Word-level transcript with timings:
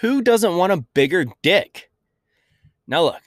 Who 0.00 0.22
doesn't 0.22 0.56
want 0.56 0.72
a 0.72 0.84
bigger 0.94 1.26
dick? 1.42 1.90
Now, 2.86 3.02
look, 3.04 3.22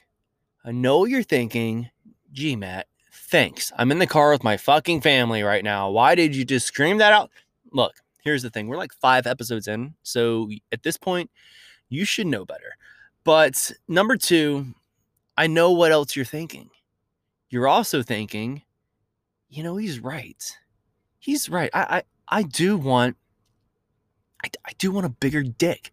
I 0.64 0.72
know 0.72 1.04
you're 1.04 1.22
thinking. 1.22 1.90
Gee, 2.32 2.56
Matt, 2.56 2.86
thanks. 3.12 3.72
I'm 3.76 3.90
in 3.90 3.98
the 3.98 4.06
car 4.06 4.30
with 4.30 4.42
my 4.42 4.56
fucking 4.56 5.02
family 5.02 5.42
right 5.42 5.62
now. 5.62 5.90
Why 5.90 6.14
did 6.14 6.34
you 6.34 6.44
just 6.44 6.66
scream 6.66 6.98
that 6.98 7.12
out? 7.12 7.30
Look, 7.72 7.92
here's 8.24 8.42
the 8.42 8.50
thing 8.50 8.68
we're 8.68 8.78
like 8.78 8.92
five 8.94 9.26
episodes 9.26 9.68
in. 9.68 9.94
So 10.02 10.50
at 10.72 10.82
this 10.82 10.96
point, 10.96 11.30
you 11.90 12.06
should 12.06 12.26
know 12.26 12.46
better. 12.46 12.76
But 13.24 13.70
number 13.86 14.16
two, 14.16 14.74
I 15.36 15.46
know 15.46 15.72
what 15.72 15.92
else 15.92 16.16
you're 16.16 16.24
thinking. 16.24 16.70
You're 17.50 17.68
also 17.68 18.02
thinking, 18.02 18.62
you 19.50 19.62
know, 19.62 19.76
he's 19.76 20.00
right. 20.00 20.42
He's 21.18 21.50
right. 21.50 21.70
I 21.74 21.80
I, 21.80 22.02
I 22.28 22.42
do 22.44 22.78
want 22.78 23.16
I, 24.42 24.48
I 24.66 24.72
do 24.78 24.90
want 24.90 25.04
a 25.04 25.10
bigger 25.10 25.42
dick. 25.42 25.92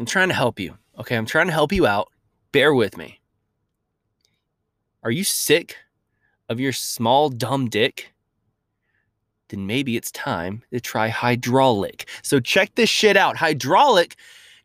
I'm 0.00 0.06
trying 0.06 0.28
to 0.28 0.34
help 0.34 0.58
you. 0.58 0.78
Okay, 0.98 1.14
I'm 1.14 1.26
trying 1.26 1.48
to 1.48 1.52
help 1.52 1.74
you 1.74 1.86
out. 1.86 2.08
Bear 2.52 2.72
with 2.72 2.96
me. 2.96 3.20
Are 5.02 5.10
you 5.10 5.24
sick 5.24 5.76
of 6.48 6.58
your 6.58 6.72
small 6.72 7.28
dumb 7.28 7.68
dick? 7.68 8.14
Then 9.50 9.66
maybe 9.66 9.98
it's 9.98 10.10
time 10.10 10.62
to 10.72 10.80
try 10.80 11.08
hydraulic. 11.08 12.08
So 12.22 12.40
check 12.40 12.74
this 12.76 12.88
shit 12.88 13.14
out. 13.14 13.36
Hydraulic 13.36 14.16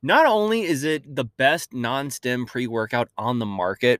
not 0.01 0.25
only 0.25 0.61
is 0.61 0.85
it 0.85 1.15
the 1.17 1.25
best 1.25 1.73
non 1.73 2.09
stim 2.11 2.45
pre-workout 2.45 3.09
on 3.17 3.39
the 3.39 3.45
market, 3.45 3.99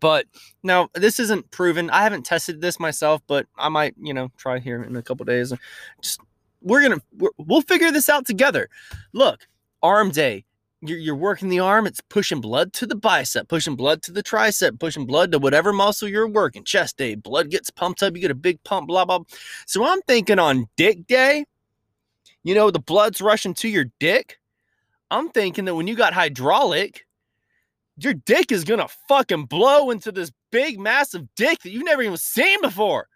but 0.00 0.24
now 0.62 0.88
this 0.94 1.20
isn't 1.20 1.50
proven. 1.50 1.90
I 1.90 2.04
haven't 2.04 2.24
tested 2.24 2.62
this 2.62 2.80
myself, 2.80 3.20
but 3.26 3.46
I 3.58 3.68
might, 3.68 3.96
you 4.00 4.14
know, 4.14 4.30
try 4.38 4.60
here 4.60 4.82
in 4.82 4.96
a 4.96 5.02
couple 5.02 5.26
days. 5.26 5.52
Just 6.00 6.20
we're 6.62 6.80
gonna 6.80 7.02
we 7.18 7.28
will 7.36 7.60
figure 7.60 7.90
this 7.90 8.08
out 8.08 8.24
together. 8.24 8.70
Look, 9.12 9.46
arm 9.82 10.10
day. 10.10 10.44
You're, 10.80 10.98
you're 10.98 11.16
working 11.16 11.48
the 11.48 11.60
arm. 11.60 11.86
It's 11.86 12.00
pushing 12.00 12.40
blood 12.40 12.72
to 12.74 12.86
the 12.86 12.96
bicep, 12.96 13.48
pushing 13.48 13.76
blood 13.76 14.02
to 14.02 14.12
the 14.12 14.22
tricep, 14.22 14.80
pushing 14.80 15.06
blood 15.06 15.30
to 15.32 15.38
whatever 15.38 15.72
muscle 15.72 16.08
you're 16.08 16.28
working. 16.28 16.64
Chest 16.64 16.96
day, 16.96 17.14
blood 17.14 17.50
gets 17.50 17.70
pumped 17.70 18.02
up. 18.02 18.14
You 18.14 18.20
get 18.20 18.32
a 18.32 18.34
big 18.34 18.62
pump. 18.64 18.88
Blah 18.88 19.04
blah. 19.04 19.20
So 19.66 19.84
I'm 19.84 20.02
thinking 20.02 20.40
on 20.40 20.66
dick 20.76 21.06
day. 21.06 21.44
You 22.42 22.54
know 22.56 22.70
the 22.70 22.80
blood's 22.80 23.20
rushing 23.20 23.54
to 23.54 23.68
your 23.68 23.86
dick. 24.00 24.38
I'm 25.10 25.28
thinking 25.28 25.66
that 25.66 25.74
when 25.76 25.86
you 25.86 25.94
got 25.94 26.14
hydraulic, 26.14 27.06
your 27.98 28.14
dick 28.14 28.50
is 28.50 28.64
gonna 28.64 28.88
fucking 29.08 29.44
blow 29.44 29.90
into 29.90 30.10
this 30.10 30.32
big, 30.50 30.80
massive 30.80 31.32
dick 31.36 31.60
that 31.60 31.70
you've 31.70 31.84
never 31.84 32.02
even 32.02 32.16
seen 32.16 32.60
before. 32.60 33.06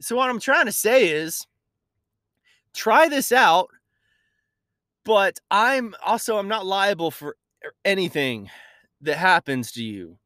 So, 0.00 0.16
what 0.16 0.30
I'm 0.30 0.40
trying 0.40 0.66
to 0.66 0.72
say 0.72 1.08
is 1.10 1.46
try 2.74 3.08
this 3.08 3.30
out, 3.32 3.70
but 5.06 5.38
I'm 5.50 5.94
also 6.04 6.36
I'm 6.36 6.48
not 6.48 6.66
liable 6.66 7.10
for 7.10 7.36
anything 7.84 8.50
that 9.00 9.16
happens 9.16 9.72
to 9.72 9.82
you. 9.82 10.18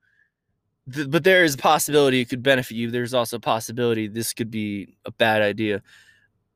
but 0.87 1.23
there 1.23 1.45
is 1.45 1.55
a 1.55 1.59
possibility 1.59 2.21
it 2.21 2.31
could 2.31 2.43
benefit 2.43 2.75
you. 2.75 2.91
There's 2.91 3.15
also 3.15 3.37
a 3.37 3.41
possibility 3.41 4.09
this 4.09 4.33
could 4.33 4.51
be 4.51 4.97
a 5.05 5.13
bad 5.13 5.43
idea. 5.43 5.83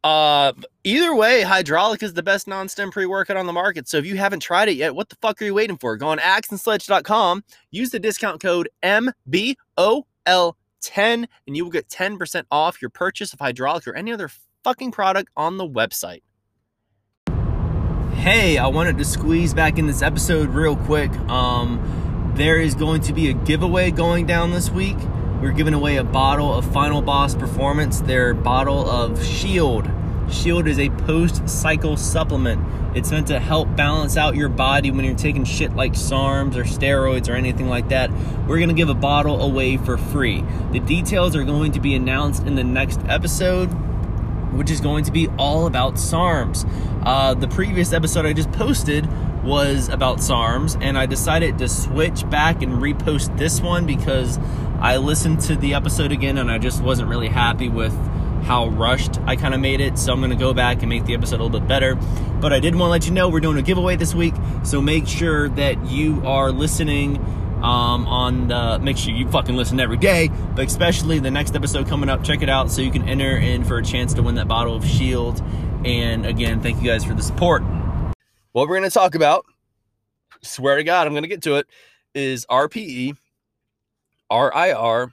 Uh, 0.02 0.52
either 0.82 1.14
way, 1.14 1.42
hydraulic 1.42 2.02
is 2.02 2.14
the 2.14 2.22
best 2.22 2.48
non-stim 2.48 2.90
pre-workout 2.90 3.36
on 3.36 3.46
the 3.46 3.52
market. 3.52 3.88
So 3.88 3.98
if 3.98 4.06
you 4.06 4.16
haven't 4.16 4.40
tried 4.40 4.68
it 4.68 4.76
yet, 4.76 4.94
what 4.94 5.08
the 5.08 5.16
fuck 5.22 5.40
are 5.40 5.44
you 5.44 5.54
waiting 5.54 5.78
for? 5.78 5.96
Go 5.96 6.08
on 6.08 6.18
axeandsledge.com, 6.18 7.44
use 7.70 7.90
the 7.90 8.00
discount 8.00 8.42
code 8.42 8.68
MBOL10, 8.82 9.56
and 10.26 11.56
you 11.56 11.64
will 11.64 11.70
get 11.70 11.88
10% 11.88 12.44
off 12.50 12.82
your 12.82 12.90
purchase 12.90 13.32
of 13.32 13.38
hydraulic 13.38 13.86
or 13.86 13.94
any 13.94 14.12
other 14.12 14.30
fucking 14.62 14.92
product 14.92 15.30
on 15.36 15.58
the 15.58 15.68
website. 15.68 16.22
Hey, 18.24 18.56
I 18.56 18.68
wanted 18.68 18.96
to 18.96 19.04
squeeze 19.04 19.52
back 19.52 19.78
in 19.78 19.86
this 19.86 20.00
episode 20.00 20.48
real 20.48 20.76
quick. 20.76 21.10
Um, 21.28 22.32
there 22.36 22.58
is 22.58 22.74
going 22.74 23.02
to 23.02 23.12
be 23.12 23.28
a 23.28 23.34
giveaway 23.34 23.90
going 23.90 24.24
down 24.24 24.50
this 24.50 24.70
week. 24.70 24.96
We're 25.42 25.52
giving 25.52 25.74
away 25.74 25.96
a 25.98 26.04
bottle 26.04 26.54
of 26.54 26.64
Final 26.72 27.02
Boss 27.02 27.34
Performance, 27.34 28.00
their 28.00 28.32
bottle 28.32 28.88
of 28.88 29.22
Shield. 29.22 29.86
Shield 30.30 30.66
is 30.66 30.78
a 30.78 30.88
post 30.88 31.46
cycle 31.46 31.98
supplement. 31.98 32.96
It's 32.96 33.10
meant 33.10 33.26
to 33.26 33.38
help 33.38 33.76
balance 33.76 34.16
out 34.16 34.36
your 34.36 34.48
body 34.48 34.90
when 34.90 35.04
you're 35.04 35.14
taking 35.14 35.44
shit 35.44 35.76
like 35.76 35.92
SARMs 35.92 36.56
or 36.56 36.64
steroids 36.64 37.28
or 37.28 37.34
anything 37.34 37.68
like 37.68 37.90
that. 37.90 38.10
We're 38.48 38.56
going 38.56 38.70
to 38.70 38.74
give 38.74 38.88
a 38.88 38.94
bottle 38.94 39.42
away 39.42 39.76
for 39.76 39.98
free. 39.98 40.42
The 40.72 40.80
details 40.80 41.36
are 41.36 41.44
going 41.44 41.72
to 41.72 41.80
be 41.80 41.94
announced 41.94 42.44
in 42.46 42.54
the 42.54 42.64
next 42.64 43.00
episode 43.06 43.68
which 44.54 44.70
is 44.70 44.80
going 44.80 45.04
to 45.04 45.12
be 45.12 45.28
all 45.38 45.66
about 45.66 45.94
SARMs. 45.94 46.64
Uh, 47.04 47.34
the 47.34 47.48
previous 47.48 47.92
episode 47.92 48.26
I 48.26 48.32
just 48.32 48.50
posted 48.52 49.06
was 49.44 49.88
about 49.88 50.18
SARMs, 50.18 50.80
and 50.80 50.96
I 50.96 51.06
decided 51.06 51.58
to 51.58 51.68
switch 51.68 52.28
back 52.30 52.62
and 52.62 52.74
repost 52.74 53.36
this 53.36 53.60
one 53.60 53.86
because 53.86 54.38
I 54.80 54.96
listened 54.96 55.40
to 55.42 55.56
the 55.56 55.74
episode 55.74 56.12
again 56.12 56.38
and 56.38 56.50
I 56.50 56.58
just 56.58 56.82
wasn't 56.82 57.08
really 57.08 57.28
happy 57.28 57.68
with 57.68 57.94
how 58.44 58.68
rushed 58.68 59.18
I 59.22 59.36
kind 59.36 59.54
of 59.54 59.60
made 59.60 59.80
it. 59.80 59.98
So 59.98 60.12
I'm 60.12 60.20
going 60.20 60.30
to 60.30 60.36
go 60.36 60.52
back 60.52 60.80
and 60.80 60.88
make 60.88 61.06
the 61.06 61.14
episode 61.14 61.40
a 61.40 61.42
little 61.42 61.60
bit 61.60 61.66
better. 61.66 61.94
But 61.94 62.52
I 62.52 62.60
did 62.60 62.74
want 62.74 62.88
to 62.88 62.90
let 62.90 63.06
you 63.06 63.12
know 63.12 63.28
we're 63.28 63.40
doing 63.40 63.56
a 63.56 63.62
giveaway 63.62 63.96
this 63.96 64.14
week. 64.14 64.34
So 64.62 64.82
make 64.82 65.06
sure 65.06 65.48
that 65.50 65.86
you 65.86 66.22
are 66.26 66.52
listening 66.52 67.16
um, 67.64 68.06
on 68.06 68.48
the, 68.48 68.78
make 68.78 68.98
sure 68.98 69.14
you 69.14 69.26
fucking 69.28 69.56
listen 69.56 69.80
every 69.80 69.96
day, 69.96 70.28
but 70.54 70.66
especially 70.66 71.18
the 71.18 71.30
next 71.30 71.54
episode 71.56 71.88
coming 71.88 72.10
up. 72.10 72.22
Check 72.22 72.42
it 72.42 72.50
out 72.50 72.70
so 72.70 72.82
you 72.82 72.90
can 72.90 73.08
enter 73.08 73.38
in 73.38 73.64
for 73.64 73.78
a 73.78 73.82
chance 73.82 74.12
to 74.14 74.22
win 74.22 74.34
that 74.34 74.46
bottle 74.46 74.76
of 74.76 74.84
Shield. 74.84 75.42
And 75.82 76.26
again, 76.26 76.60
thank 76.60 76.82
you 76.82 76.86
guys 76.86 77.04
for 77.04 77.14
the 77.14 77.22
support. 77.22 77.62
What 78.52 78.68
we're 78.68 78.76
going 78.76 78.82
to 78.82 78.90
talk 78.90 79.14
about, 79.14 79.46
swear 80.42 80.76
to 80.76 80.84
God, 80.84 81.06
I'm 81.06 81.14
going 81.14 81.22
to 81.22 81.28
get 81.28 81.42
to 81.42 81.56
it, 81.56 81.66
is 82.14 82.44
RPE 82.50 83.16
RIR 84.30 85.12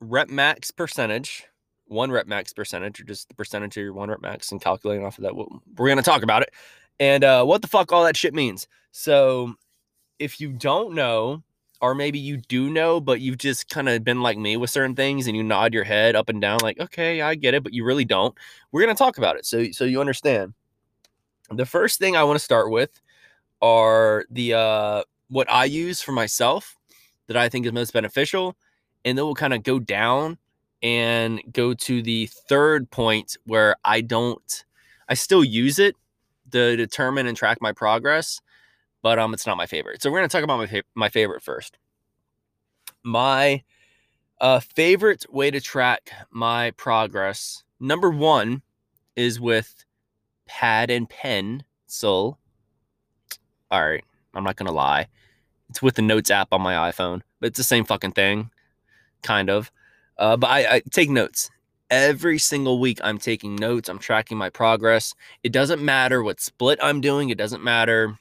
rep 0.00 0.28
max 0.28 0.70
percentage, 0.70 1.46
one 1.86 2.10
rep 2.10 2.26
max 2.26 2.52
percentage, 2.52 3.00
or 3.00 3.04
just 3.04 3.28
the 3.28 3.34
percentage 3.34 3.78
of 3.78 3.82
your 3.82 3.94
one 3.94 4.10
rep 4.10 4.20
max, 4.20 4.52
and 4.52 4.60
calculating 4.60 5.06
off 5.06 5.16
of 5.16 5.24
that. 5.24 5.34
We're 5.34 5.48
going 5.88 5.96
to 5.96 6.02
talk 6.02 6.22
about 6.22 6.42
it 6.42 6.52
and 7.00 7.24
uh, 7.24 7.44
what 7.44 7.62
the 7.62 7.68
fuck 7.68 7.90
all 7.90 8.04
that 8.04 8.18
shit 8.18 8.34
means. 8.34 8.68
So, 8.92 9.54
if 10.18 10.40
you 10.40 10.52
don't 10.52 10.94
know, 10.94 11.42
or 11.80 11.94
maybe 11.94 12.18
you 12.18 12.38
do 12.38 12.70
know, 12.70 13.00
but 13.00 13.20
you've 13.20 13.38
just 13.38 13.68
kind 13.68 13.88
of 13.88 14.02
been 14.02 14.22
like 14.22 14.38
me 14.38 14.56
with 14.56 14.70
certain 14.70 14.96
things 14.96 15.26
and 15.26 15.36
you 15.36 15.42
nod 15.42 15.74
your 15.74 15.84
head 15.84 16.16
up 16.16 16.28
and 16.28 16.40
down, 16.40 16.58
like, 16.62 16.80
okay, 16.80 17.20
I 17.20 17.34
get 17.34 17.54
it, 17.54 17.62
but 17.62 17.74
you 17.74 17.84
really 17.84 18.04
don't. 18.04 18.34
We're 18.72 18.82
going 18.82 18.94
to 18.94 18.98
talk 18.98 19.18
about 19.18 19.36
it 19.36 19.44
so, 19.44 19.70
so 19.72 19.84
you 19.84 20.00
understand. 20.00 20.54
The 21.50 21.66
first 21.66 21.98
thing 21.98 22.16
I 22.16 22.24
want 22.24 22.38
to 22.38 22.44
start 22.44 22.70
with 22.70 23.00
are 23.62 24.24
the 24.30 24.54
uh, 24.54 25.02
what 25.28 25.50
I 25.50 25.64
use 25.64 26.00
for 26.00 26.12
myself 26.12 26.76
that 27.26 27.36
I 27.36 27.48
think 27.48 27.66
is 27.66 27.72
most 27.72 27.92
beneficial. 27.92 28.56
And 29.04 29.16
then 29.16 29.24
we'll 29.24 29.34
kind 29.34 29.54
of 29.54 29.62
go 29.62 29.78
down 29.78 30.38
and 30.82 31.40
go 31.52 31.74
to 31.74 32.02
the 32.02 32.26
third 32.26 32.90
point 32.90 33.36
where 33.44 33.76
I 33.84 34.00
don't, 34.00 34.64
I 35.08 35.14
still 35.14 35.44
use 35.44 35.78
it 35.78 35.94
to 36.52 36.76
determine 36.76 37.26
and 37.26 37.36
track 37.36 37.58
my 37.60 37.72
progress, 37.72 38.40
but 39.06 39.20
um, 39.20 39.32
it's 39.32 39.46
not 39.46 39.56
my 39.56 39.66
favorite. 39.66 40.02
So 40.02 40.10
we're 40.10 40.18
to 40.28 40.36
talk 40.36 40.42
about 40.42 40.56
my, 40.56 40.66
fa- 40.66 40.82
my 40.96 41.08
favorite 41.08 41.40
first. 41.40 41.78
My 43.04 43.62
uh, 44.40 44.58
favorite 44.58 45.24
way 45.32 45.48
to 45.52 45.60
track 45.60 46.10
my 46.32 46.72
progress, 46.72 47.62
number 47.78 48.10
one, 48.10 48.62
is 49.14 49.38
with 49.38 49.84
pad 50.46 50.90
and 50.90 51.08
pen. 51.08 51.62
So, 51.86 52.36
all 53.70 53.88
right, 53.88 54.02
I'm 54.34 54.42
not 54.42 54.56
to 54.66 54.74
lie. 54.74 55.06
It's 55.70 55.80
with 55.80 55.94
the 55.94 56.02
Notes 56.02 56.32
app 56.32 56.48
on 56.50 56.60
my 56.60 56.90
iPhone, 56.90 57.20
but 57.38 57.46
it's 57.46 57.58
the 57.58 57.62
same 57.62 57.84
fucking 57.84 58.10
thing, 58.10 58.50
kind 59.22 59.48
of. 59.48 59.70
Uh, 60.18 60.36
but 60.36 60.50
I, 60.50 60.74
I 60.74 60.82
take 60.90 61.10
notes 61.10 61.48
every 61.92 62.40
single 62.40 62.80
week. 62.80 62.98
I'm 63.04 63.18
taking 63.18 63.54
notes. 63.54 63.88
I'm 63.88 64.00
tracking 64.00 64.36
my 64.36 64.50
progress. 64.50 65.14
It 65.44 65.52
doesn't 65.52 65.80
matter 65.80 66.24
what 66.24 66.40
split 66.40 66.80
I'm 66.82 67.00
doing. 67.00 67.30
It 67.30 67.38
doesn't 67.38 67.62
matter 67.62 68.18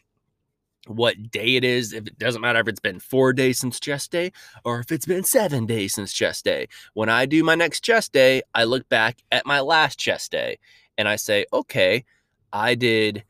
what 0.87 1.31
day 1.31 1.55
it 1.55 1.63
is. 1.63 1.93
If 1.93 2.07
it 2.07 2.17
doesn't 2.17 2.41
matter 2.41 2.59
if 2.59 2.67
it's 2.67 2.79
been 2.79 2.99
four 2.99 3.33
days 3.33 3.59
since 3.59 3.79
chest 3.79 4.11
day 4.11 4.31
or 4.63 4.79
if 4.79 4.91
it's 4.91 5.05
been 5.05 5.23
seven 5.23 5.65
days 5.65 5.95
since 5.95 6.13
chest 6.13 6.45
day. 6.45 6.67
When 6.93 7.09
I 7.09 7.25
do 7.25 7.43
my 7.43 7.55
next 7.55 7.81
chest 7.81 8.13
day, 8.13 8.41
I 8.53 8.63
look 8.63 8.87
back 8.89 9.23
at 9.31 9.45
my 9.45 9.59
last 9.59 9.99
chest 9.99 10.31
day 10.31 10.59
and 10.97 11.07
I 11.07 11.15
say, 11.15 11.45
okay, 11.53 12.05
I 12.53 12.75
did 12.75 13.23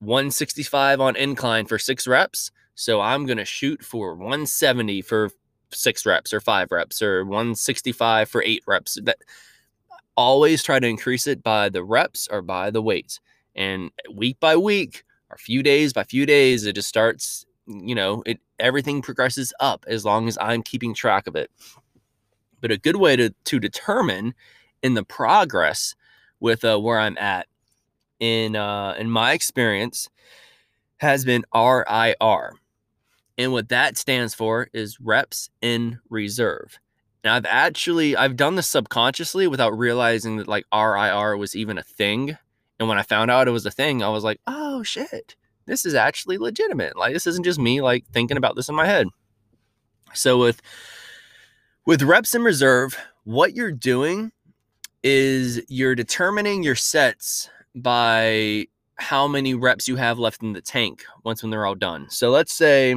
165 0.00 1.00
on 1.00 1.16
incline 1.16 1.66
for 1.66 1.78
six 1.78 2.06
reps. 2.06 2.50
So 2.74 3.00
I'm 3.00 3.26
going 3.26 3.38
to 3.38 3.44
shoot 3.44 3.84
for 3.84 4.14
170 4.14 5.02
for 5.02 5.30
six 5.70 6.06
reps 6.06 6.32
or 6.32 6.40
five 6.40 6.70
reps 6.70 7.02
or 7.02 7.24
165 7.24 8.28
for 8.28 8.42
eight 8.42 8.62
reps. 8.66 8.98
That 9.02 9.18
always 10.16 10.62
try 10.62 10.80
to 10.80 10.86
increase 10.86 11.26
it 11.26 11.42
by 11.42 11.68
the 11.68 11.82
reps 11.82 12.28
or 12.30 12.42
by 12.42 12.70
the 12.70 12.82
weight. 12.82 13.20
And 13.54 13.90
week 14.12 14.38
by 14.40 14.56
week 14.56 15.04
or 15.30 15.36
few 15.36 15.62
days 15.62 15.92
by 15.92 16.04
few 16.04 16.26
days, 16.26 16.64
it 16.64 16.74
just 16.74 16.88
starts, 16.88 17.46
you 17.66 17.94
know, 17.94 18.22
it 18.26 18.40
everything 18.58 19.02
progresses 19.02 19.52
up 19.60 19.84
as 19.88 20.04
long 20.04 20.28
as 20.28 20.38
I'm 20.40 20.62
keeping 20.62 20.94
track 20.94 21.26
of 21.26 21.36
it. 21.36 21.50
But 22.60 22.72
a 22.72 22.78
good 22.78 22.96
way 22.96 23.16
to 23.16 23.30
to 23.44 23.58
determine 23.58 24.34
in 24.82 24.94
the 24.94 25.04
progress 25.04 25.94
with 26.40 26.64
uh, 26.64 26.78
where 26.78 26.98
I'm 26.98 27.18
at 27.18 27.46
in 28.20 28.56
uh, 28.56 28.94
in 28.98 29.10
my 29.10 29.32
experience 29.32 30.08
has 30.98 31.24
been 31.24 31.44
RIR. 31.54 32.54
And 33.36 33.52
what 33.52 33.68
that 33.68 33.96
stands 33.96 34.34
for 34.34 34.68
is 34.72 35.00
reps 35.00 35.48
in 35.62 36.00
reserve. 36.10 36.78
And 37.22 37.32
I've 37.32 37.46
actually 37.46 38.16
I've 38.16 38.36
done 38.36 38.56
this 38.56 38.66
subconsciously 38.66 39.46
without 39.46 39.76
realizing 39.76 40.38
that 40.38 40.48
like 40.48 40.66
RIR 40.74 41.36
was 41.36 41.54
even 41.54 41.78
a 41.78 41.82
thing. 41.82 42.36
And 42.78 42.88
when 42.88 42.98
I 42.98 43.02
found 43.02 43.30
out 43.30 43.48
it 43.48 43.52
was 43.52 43.66
a 43.66 43.70
thing, 43.70 44.02
I 44.02 44.08
was 44.08 44.24
like, 44.24 44.40
"Oh 44.46 44.82
shit. 44.82 45.36
This 45.66 45.84
is 45.84 45.94
actually 45.94 46.38
legitimate. 46.38 46.96
Like 46.96 47.12
this 47.12 47.26
isn't 47.26 47.44
just 47.44 47.58
me 47.58 47.80
like 47.80 48.04
thinking 48.12 48.36
about 48.36 48.56
this 48.56 48.68
in 48.68 48.74
my 48.74 48.86
head." 48.86 49.08
So 50.14 50.38
with 50.38 50.60
with 51.86 52.02
reps 52.02 52.34
in 52.34 52.42
reserve, 52.42 52.98
what 53.24 53.54
you're 53.54 53.72
doing 53.72 54.32
is 55.02 55.60
you're 55.68 55.94
determining 55.94 56.62
your 56.62 56.74
sets 56.74 57.50
by 57.74 58.66
how 58.96 59.28
many 59.28 59.54
reps 59.54 59.86
you 59.86 59.96
have 59.96 60.18
left 60.18 60.42
in 60.42 60.52
the 60.52 60.60
tank 60.60 61.04
once 61.24 61.42
when 61.42 61.50
they're 61.50 61.66
all 61.66 61.74
done. 61.74 62.10
So 62.10 62.30
let's 62.30 62.52
say 62.52 62.96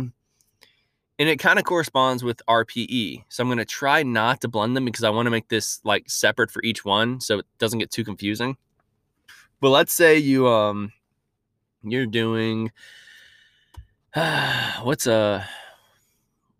and 1.21 1.29
it 1.29 1.37
kind 1.37 1.59
of 1.59 1.65
corresponds 1.65 2.23
with 2.23 2.41
RPE. 2.47 3.25
So 3.29 3.43
I'm 3.43 3.47
going 3.47 3.59
to 3.59 3.65
try 3.65 4.01
not 4.01 4.41
to 4.41 4.47
blend 4.47 4.75
them 4.75 4.85
because 4.85 5.03
I 5.03 5.11
want 5.11 5.27
to 5.27 5.29
make 5.29 5.49
this 5.49 5.79
like 5.83 6.09
separate 6.09 6.49
for 6.49 6.63
each 6.63 6.83
one 6.83 7.21
so 7.21 7.37
it 7.37 7.45
doesn't 7.59 7.77
get 7.77 7.91
too 7.91 8.03
confusing. 8.03 8.57
But 9.61 9.69
let's 9.69 9.93
say 9.93 10.17
you 10.17 10.47
um 10.47 10.91
you're 11.83 12.05
doing 12.05 12.71
uh, 14.13 14.73
what's 14.83 15.07
a 15.07 15.47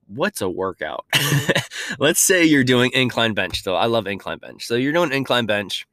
what's 0.07 0.41
a 0.41 0.49
workout? 0.49 1.05
let's 1.99 2.19
say 2.19 2.43
you're 2.45 2.63
doing 2.63 2.91
incline 2.93 3.33
bench. 3.33 3.63
So 3.63 3.75
I 3.75 3.85
love 3.85 4.07
incline 4.07 4.37
bench. 4.37 4.65
So 4.65 4.75
you're 4.75 4.93
doing 4.93 5.11
incline 5.11 5.45
bench 5.45 5.85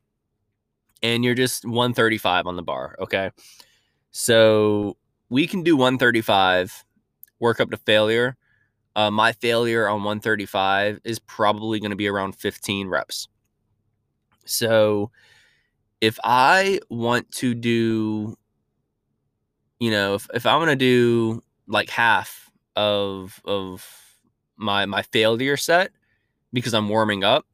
and 1.02 1.24
you're 1.24 1.34
just 1.34 1.64
135 1.64 2.46
on 2.46 2.56
the 2.56 2.62
bar, 2.62 2.96
okay? 3.00 3.30
So 4.10 4.96
we 5.28 5.46
can 5.46 5.62
do 5.62 5.76
135 5.76 6.84
work 7.40 7.60
up 7.60 7.70
to 7.70 7.76
failure 7.76 8.36
uh, 8.98 9.12
my 9.12 9.30
failure 9.30 9.88
on 9.88 10.02
135 10.02 10.98
is 11.04 11.20
probably 11.20 11.78
going 11.78 11.90
to 11.92 11.96
be 11.96 12.08
around 12.08 12.34
15 12.34 12.88
reps. 12.88 13.28
So 14.44 15.12
if 16.00 16.18
I 16.22 16.80
want 16.88 17.30
to 17.36 17.54
do, 17.54 18.36
you 19.80 19.90
know, 19.90 20.14
if, 20.14 20.28
if 20.32 20.46
I'm 20.46 20.58
going 20.58 20.68
to 20.68 20.76
do 20.76 21.42
like 21.66 21.90
half 21.90 22.50
of, 22.76 23.40
of 23.44 23.86
my, 24.56 24.86
my 24.86 25.02
failure 25.02 25.56
set 25.56 25.90
because 26.52 26.74
I'm 26.74 26.88
warming 26.88 27.24
up, 27.24 27.46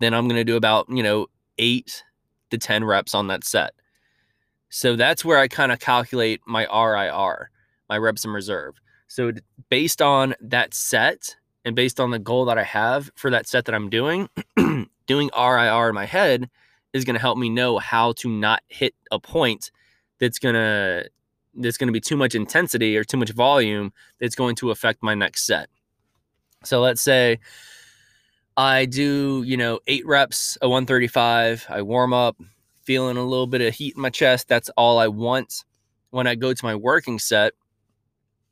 then 0.00 0.14
I'm 0.14 0.28
to 0.28 0.44
do 0.44 0.56
about, 0.56 0.86
you 0.88 1.02
know, 1.02 1.26
eight 1.58 2.04
to 2.50 2.58
10 2.58 2.84
reps 2.84 3.14
on 3.14 3.28
that 3.28 3.44
set. 3.44 3.72
So 4.68 4.96
that's 4.96 5.24
where 5.24 5.38
I 5.38 5.48
kind 5.48 5.70
of 5.70 5.80
calculate 5.80 6.40
my 6.46 6.64
RIR, 6.64 7.50
my 7.88 7.98
reps 7.98 8.24
in 8.24 8.30
reserve. 8.30 8.80
So 9.06 9.32
based 9.68 10.00
on 10.00 10.34
that 10.40 10.72
set 10.72 11.36
and 11.64 11.76
based 11.76 12.00
on 12.00 12.10
the 12.10 12.18
goal 12.18 12.46
that 12.46 12.58
I 12.58 12.62
have 12.62 13.10
for 13.14 13.30
that 13.30 13.46
set 13.46 13.66
that 13.66 13.74
I'm 13.74 13.90
doing, 13.90 14.28
doing 15.06 15.30
RIR 15.36 15.88
in 15.88 15.94
my 15.94 16.06
head 16.06 16.48
is 16.92 17.04
going 17.04 17.14
to 17.14 17.20
help 17.20 17.38
me 17.38 17.48
know 17.48 17.78
how 17.78 18.12
to 18.12 18.28
not 18.28 18.62
hit 18.68 18.94
a 19.10 19.18
point 19.18 19.70
that's 20.18 20.38
going 20.38 20.54
to 20.54 21.08
that's 21.54 21.76
going 21.76 21.88
to 21.88 21.92
be 21.92 22.00
too 22.00 22.16
much 22.16 22.34
intensity 22.34 22.96
or 22.96 23.04
too 23.04 23.18
much 23.18 23.30
volume 23.30 23.92
that's 24.18 24.34
going 24.34 24.56
to 24.56 24.70
affect 24.70 25.02
my 25.02 25.14
next 25.14 25.46
set. 25.46 25.68
So 26.64 26.80
let's 26.80 27.02
say 27.02 27.40
I 28.56 28.86
do, 28.86 29.42
you 29.46 29.56
know, 29.56 29.80
8 29.86 30.06
reps 30.06 30.58
a 30.62 30.68
135, 30.68 31.66
I 31.68 31.82
warm 31.82 32.12
up, 32.12 32.36
feeling 32.82 33.16
a 33.16 33.24
little 33.24 33.46
bit 33.46 33.60
of 33.60 33.74
heat 33.74 33.96
in 33.96 34.02
my 34.02 34.10
chest, 34.10 34.48
that's 34.48 34.70
all 34.76 34.98
I 34.98 35.08
want. 35.08 35.64
When 36.10 36.26
I 36.26 36.34
go 36.34 36.52
to 36.52 36.64
my 36.64 36.74
working 36.74 37.18
set, 37.18 37.54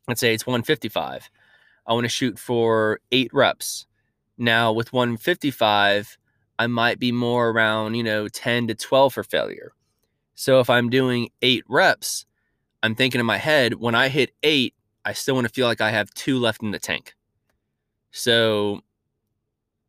let's 0.07 0.19
say 0.19 0.33
it's 0.33 0.47
155. 0.47 1.29
I 1.85 1.93
want 1.93 2.05
to 2.05 2.09
shoot 2.09 2.39
for 2.39 2.99
eight 3.11 3.31
reps. 3.33 3.85
Now, 4.37 4.73
with 4.73 4.91
155, 4.91 6.17
I 6.61 6.67
might 6.67 6.99
be 6.99 7.11
more 7.11 7.49
around, 7.49 7.95
you 7.95 8.03
know, 8.03 8.27
10 8.27 8.67
to 8.67 8.75
12 8.75 9.15
for 9.15 9.23
failure. 9.23 9.73
So 10.35 10.59
if 10.59 10.69
I'm 10.69 10.91
doing 10.91 11.29
eight 11.41 11.63
reps, 11.67 12.27
I'm 12.83 12.93
thinking 12.93 13.19
in 13.19 13.25
my 13.25 13.39
head, 13.39 13.73
when 13.73 13.95
I 13.95 14.09
hit 14.09 14.29
eight, 14.43 14.75
I 15.03 15.13
still 15.13 15.33
want 15.33 15.47
to 15.47 15.53
feel 15.53 15.65
like 15.65 15.81
I 15.81 15.89
have 15.89 16.13
two 16.13 16.37
left 16.37 16.61
in 16.61 16.69
the 16.69 16.77
tank. 16.77 17.15
So 18.11 18.81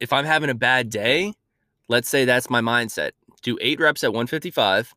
if 0.01 0.15
I'm 0.15 0.25
having 0.25 0.49
a 0.49 0.55
bad 0.55 0.89
day, 0.89 1.35
let's 1.89 2.09
say 2.09 2.25
that's 2.25 2.49
my 2.49 2.63
mindset. 2.63 3.11
Do 3.43 3.59
eight 3.61 3.79
reps 3.79 4.03
at 4.03 4.15
155 4.15 4.95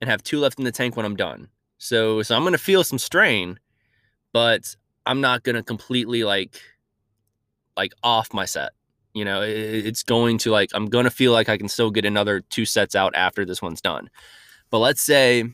and 0.00 0.10
have 0.10 0.24
two 0.24 0.40
left 0.40 0.58
in 0.58 0.64
the 0.64 0.72
tank 0.72 0.96
when 0.96 1.06
I'm 1.06 1.14
done. 1.14 1.50
So 1.78 2.20
so 2.22 2.34
I'm 2.34 2.42
gonna 2.42 2.58
feel 2.58 2.82
some 2.82 2.98
strain, 2.98 3.60
but 4.32 4.74
I'm 5.06 5.20
not 5.20 5.44
gonna 5.44 5.62
completely 5.62 6.24
like 6.24 6.60
like 7.76 7.92
off 8.02 8.34
my 8.34 8.44
set. 8.44 8.72
You 9.16 9.24
know, 9.24 9.42
it, 9.42 9.56
it's 9.86 10.02
going 10.02 10.38
to 10.38 10.50
like 10.50 10.70
I'm 10.74 10.86
gonna 10.86 11.10
feel 11.10 11.32
like 11.32 11.48
I 11.48 11.56
can 11.56 11.68
still 11.68 11.90
get 11.90 12.04
another 12.04 12.40
two 12.40 12.64
sets 12.64 12.94
out 12.94 13.14
after 13.14 13.44
this 13.44 13.62
one's 13.62 13.80
done. 13.80 14.10
But 14.70 14.78
let's 14.78 15.02
say 15.02 15.44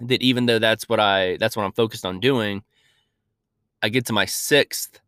that 0.00 0.22
even 0.22 0.46
though 0.46 0.58
that's 0.58 0.88
what 0.88 1.00
I 1.00 1.36
that's 1.38 1.56
what 1.56 1.64
I'm 1.64 1.72
focused 1.72 2.06
on 2.06 2.20
doing, 2.20 2.62
I 3.82 3.88
get 3.88 4.06
to 4.06 4.12
my 4.12 4.24
sixth 4.24 5.00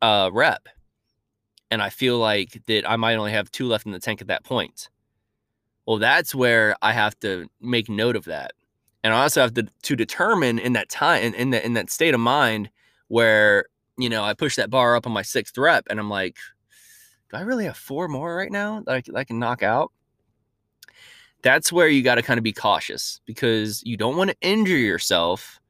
uh, 0.00 0.30
rep, 0.32 0.68
and 1.70 1.82
I 1.82 1.90
feel 1.90 2.18
like 2.18 2.62
that 2.66 2.88
I 2.88 2.96
might 2.96 3.16
only 3.16 3.32
have 3.32 3.50
two 3.50 3.66
left 3.66 3.86
in 3.86 3.92
the 3.92 4.00
tank 4.00 4.20
at 4.20 4.28
that 4.28 4.44
point. 4.44 4.88
Well, 5.86 5.98
that's 5.98 6.34
where 6.34 6.76
I 6.80 6.92
have 6.92 7.18
to 7.20 7.48
make 7.60 7.88
note 7.90 8.16
of 8.16 8.24
that 8.24 8.52
and 9.04 9.12
I 9.12 9.22
also 9.22 9.42
have 9.42 9.54
to 9.54 9.68
to 9.82 9.94
determine 9.94 10.58
in 10.58 10.72
that 10.72 10.88
time 10.88 11.22
in, 11.22 11.34
in 11.34 11.50
that 11.50 11.64
in 11.64 11.74
that 11.74 11.90
state 11.90 12.14
of 12.14 12.20
mind 12.20 12.70
where 13.08 13.66
you 13.98 14.08
know 14.08 14.24
I 14.24 14.34
push 14.34 14.56
that 14.56 14.70
bar 14.70 14.96
up 14.96 15.06
on 15.06 15.12
my 15.12 15.22
sixth 15.22 15.56
rep 15.56 15.86
and 15.88 16.00
I'm 16.00 16.10
like, 16.10 16.36
do 17.30 17.36
I 17.36 17.40
really 17.40 17.64
have 17.64 17.76
four 17.76 18.08
more 18.08 18.36
right 18.36 18.50
now 18.50 18.82
that 18.86 18.94
I, 18.94 19.00
that 19.06 19.16
I 19.16 19.24
can 19.24 19.38
knock 19.38 19.62
out? 19.62 19.92
That's 21.42 21.72
where 21.72 21.88
you 21.88 22.02
got 22.02 22.14
to 22.14 22.22
kind 22.22 22.38
of 22.38 22.44
be 22.44 22.52
cautious 22.52 23.20
because 23.26 23.82
you 23.84 23.96
don't 23.96 24.16
want 24.16 24.30
to 24.30 24.36
injure 24.40 24.76
yourself, 24.76 25.60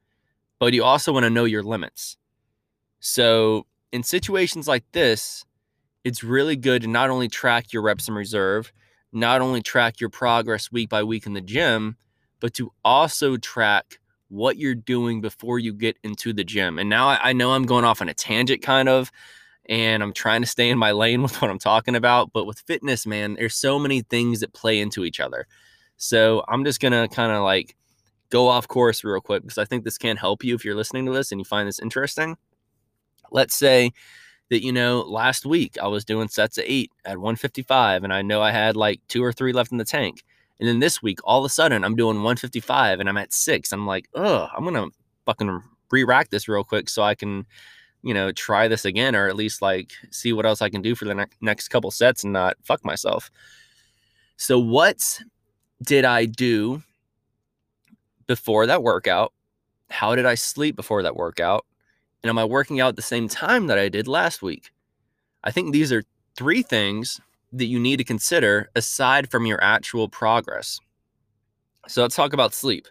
but 0.59 0.73
you 0.73 0.85
also 0.85 1.13
want 1.13 1.25
to 1.25 1.31
know 1.31 1.45
your 1.45 1.65
limits. 1.65 2.17
So 3.01 3.67
in 3.93 4.03
situations 4.03 4.69
like 4.69 4.85
this, 4.93 5.45
it's 6.05 6.23
really 6.23 6.57
good 6.57 6.83
to 6.83 6.89
not 6.89 7.11
only 7.11 7.29
track 7.29 7.73
your 7.73 7.83
reps 7.83 8.09
in 8.09 8.15
reserve, 8.15 8.73
not 9.13 9.41
only 9.41 9.63
track 9.63 10.01
your 10.01 10.11
progress 10.11 10.71
week 10.71 10.89
by 10.89 11.03
week 11.03 11.27
in 11.27 11.33
the 11.33 11.41
gym, 11.41 11.97
but 12.41 12.55
to 12.55 12.73
also 12.85 13.37
track 13.37 13.99
what 14.29 14.57
you're 14.57 14.75
doing 14.75 15.21
before 15.21 15.59
you 15.59 15.73
get 15.73 15.97
into 16.03 16.33
the 16.33 16.45
gym. 16.45 16.79
And 16.79 16.89
now 16.89 17.09
I, 17.09 17.31
I 17.31 17.33
know 17.33 17.53
I'm 17.53 17.67
going 17.67 17.85
off 17.85 18.03
on 18.03 18.09
a 18.09 18.15
tangent 18.15 18.63
kind 18.63 18.89
of, 18.89 19.11
and 19.67 20.03
I'm 20.03 20.13
trying 20.13 20.43
to 20.43 20.47
stay 20.47 20.71
in 20.71 20.79
my 20.79 20.93
lane 20.93 21.23
with 21.25 21.41
what 21.41 21.51
I'm 21.51 21.59
talking 21.59 21.97
about. 21.97 22.33
But 22.33 22.47
with 22.47 22.61
fitness, 22.61 23.07
man, 23.07 23.35
there's 23.35 23.57
so 23.57 23.79
many 23.79 24.03
things 24.03 24.41
that 24.41 24.53
play 24.53 24.81
into 24.81 25.05
each 25.05 25.21
other. 25.21 25.47
So 25.97 26.45
I'm 26.49 26.65
just 26.65 26.81
gonna 26.81 27.09
kind 27.09 27.33
of 27.33 27.43
like 27.43 27.77
go 28.31 28.49
off 28.49 28.67
course 28.67 29.05
real 29.05 29.21
quick 29.21 29.43
because 29.43 29.59
I 29.59 29.65
think 29.65 29.85
this 29.85 29.99
can 29.99 30.17
help 30.17 30.43
you 30.43 30.55
if 30.55 30.65
you're 30.65 30.75
listening 30.75 31.07
to 31.07 31.13
this 31.13 31.31
and 31.31 31.41
you 31.41 31.45
find 31.45 31.69
this 31.69 31.79
interesting. 31.79 32.37
Let's 33.31 33.55
say 33.55 33.93
that 34.51 34.63
you 34.63 34.73
know 34.73 35.01
last 35.01 35.47
week 35.47 35.77
I 35.81 35.87
was 35.89 36.05
doing 36.05 36.29
sets 36.29 36.59
of 36.59 36.65
eight 36.67 36.91
at 37.05 37.19
155 37.19 38.05
and 38.05 38.13
I 38.13 38.23
know 38.23 38.43
I 38.43 38.51
had 38.51 38.77
like 38.77 39.01
two 39.09 39.23
or 39.25 39.33
three 39.33 39.53
left 39.53 39.73
in 39.73 39.79
the 39.79 39.85
tank. 39.85 40.25
And 40.61 40.69
then 40.69 40.79
this 40.79 41.03
week, 41.03 41.19
all 41.25 41.41
of 41.41 41.45
a 41.45 41.49
sudden, 41.49 41.85
I'm 41.85 41.97
doing 41.97 42.17
155 42.19 43.01
and 43.01 43.09
I'm 43.09 43.17
at 43.17 43.33
six. 43.33 43.73
I'm 43.73 43.87
like, 43.87 44.09
oh, 44.15 44.49
I'm 44.57 44.65
gonna 44.65 44.87
fucking 45.27 45.63
re-rack 45.91 46.31
this 46.31 46.49
real 46.49 46.65
quick 46.65 46.89
so 46.89 47.03
I 47.03 47.15
can, 47.15 47.47
you 48.05 48.13
know, 48.13 48.31
try 48.31 48.69
this 48.69 48.85
again 48.85 49.17
or 49.17 49.29
at 49.29 49.35
least 49.35 49.63
like 49.63 49.93
see 50.11 50.33
what 50.33 50.45
else 50.45 50.61
I 50.61 50.69
can 50.69 50.83
do 50.83 50.95
for 50.95 51.07
the 51.07 51.15
ne- 51.15 51.25
next 51.41 51.69
couple 51.69 51.91
sets 51.91 52.23
and 52.23 52.33
not 52.33 52.57
fuck 52.63 52.85
myself. 52.85 53.31
So 54.37 54.59
what 54.59 55.21
did 55.83 56.05
I 56.05 56.27
do 56.27 56.83
before 58.27 58.67
that 58.67 58.83
workout? 58.83 59.33
How 59.89 60.15
did 60.15 60.27
I 60.27 60.35
sleep 60.35 60.77
before 60.77 61.03
that 61.03 61.17
workout? 61.17 61.65
And 62.23 62.29
am 62.29 62.39
I 62.39 62.45
working 62.45 62.79
out 62.81 62.89
at 62.89 62.97
the 62.97 63.03
same 63.03 63.27
time 63.27 63.69
that 63.69 63.79
I 63.79 63.89
did 63.89 64.07
last 64.07 64.43
week? 64.43 64.71
I 65.43 65.51
think 65.51 65.73
these 65.73 65.91
are 65.91 66.03
three 66.37 66.63
things 66.63 67.21
that 67.53 67.67
you 67.67 67.81
need 67.81 67.97
to 67.97 68.05
consider 68.05 68.69
aside 68.75 69.31
from 69.31 69.47
your 69.47 69.63
actual 69.63 70.09
progress. 70.09 70.79
So 71.89 72.03
let's 72.03 72.17
talk 72.17 72.35
about 72.35 72.53
sleep. 72.53 72.87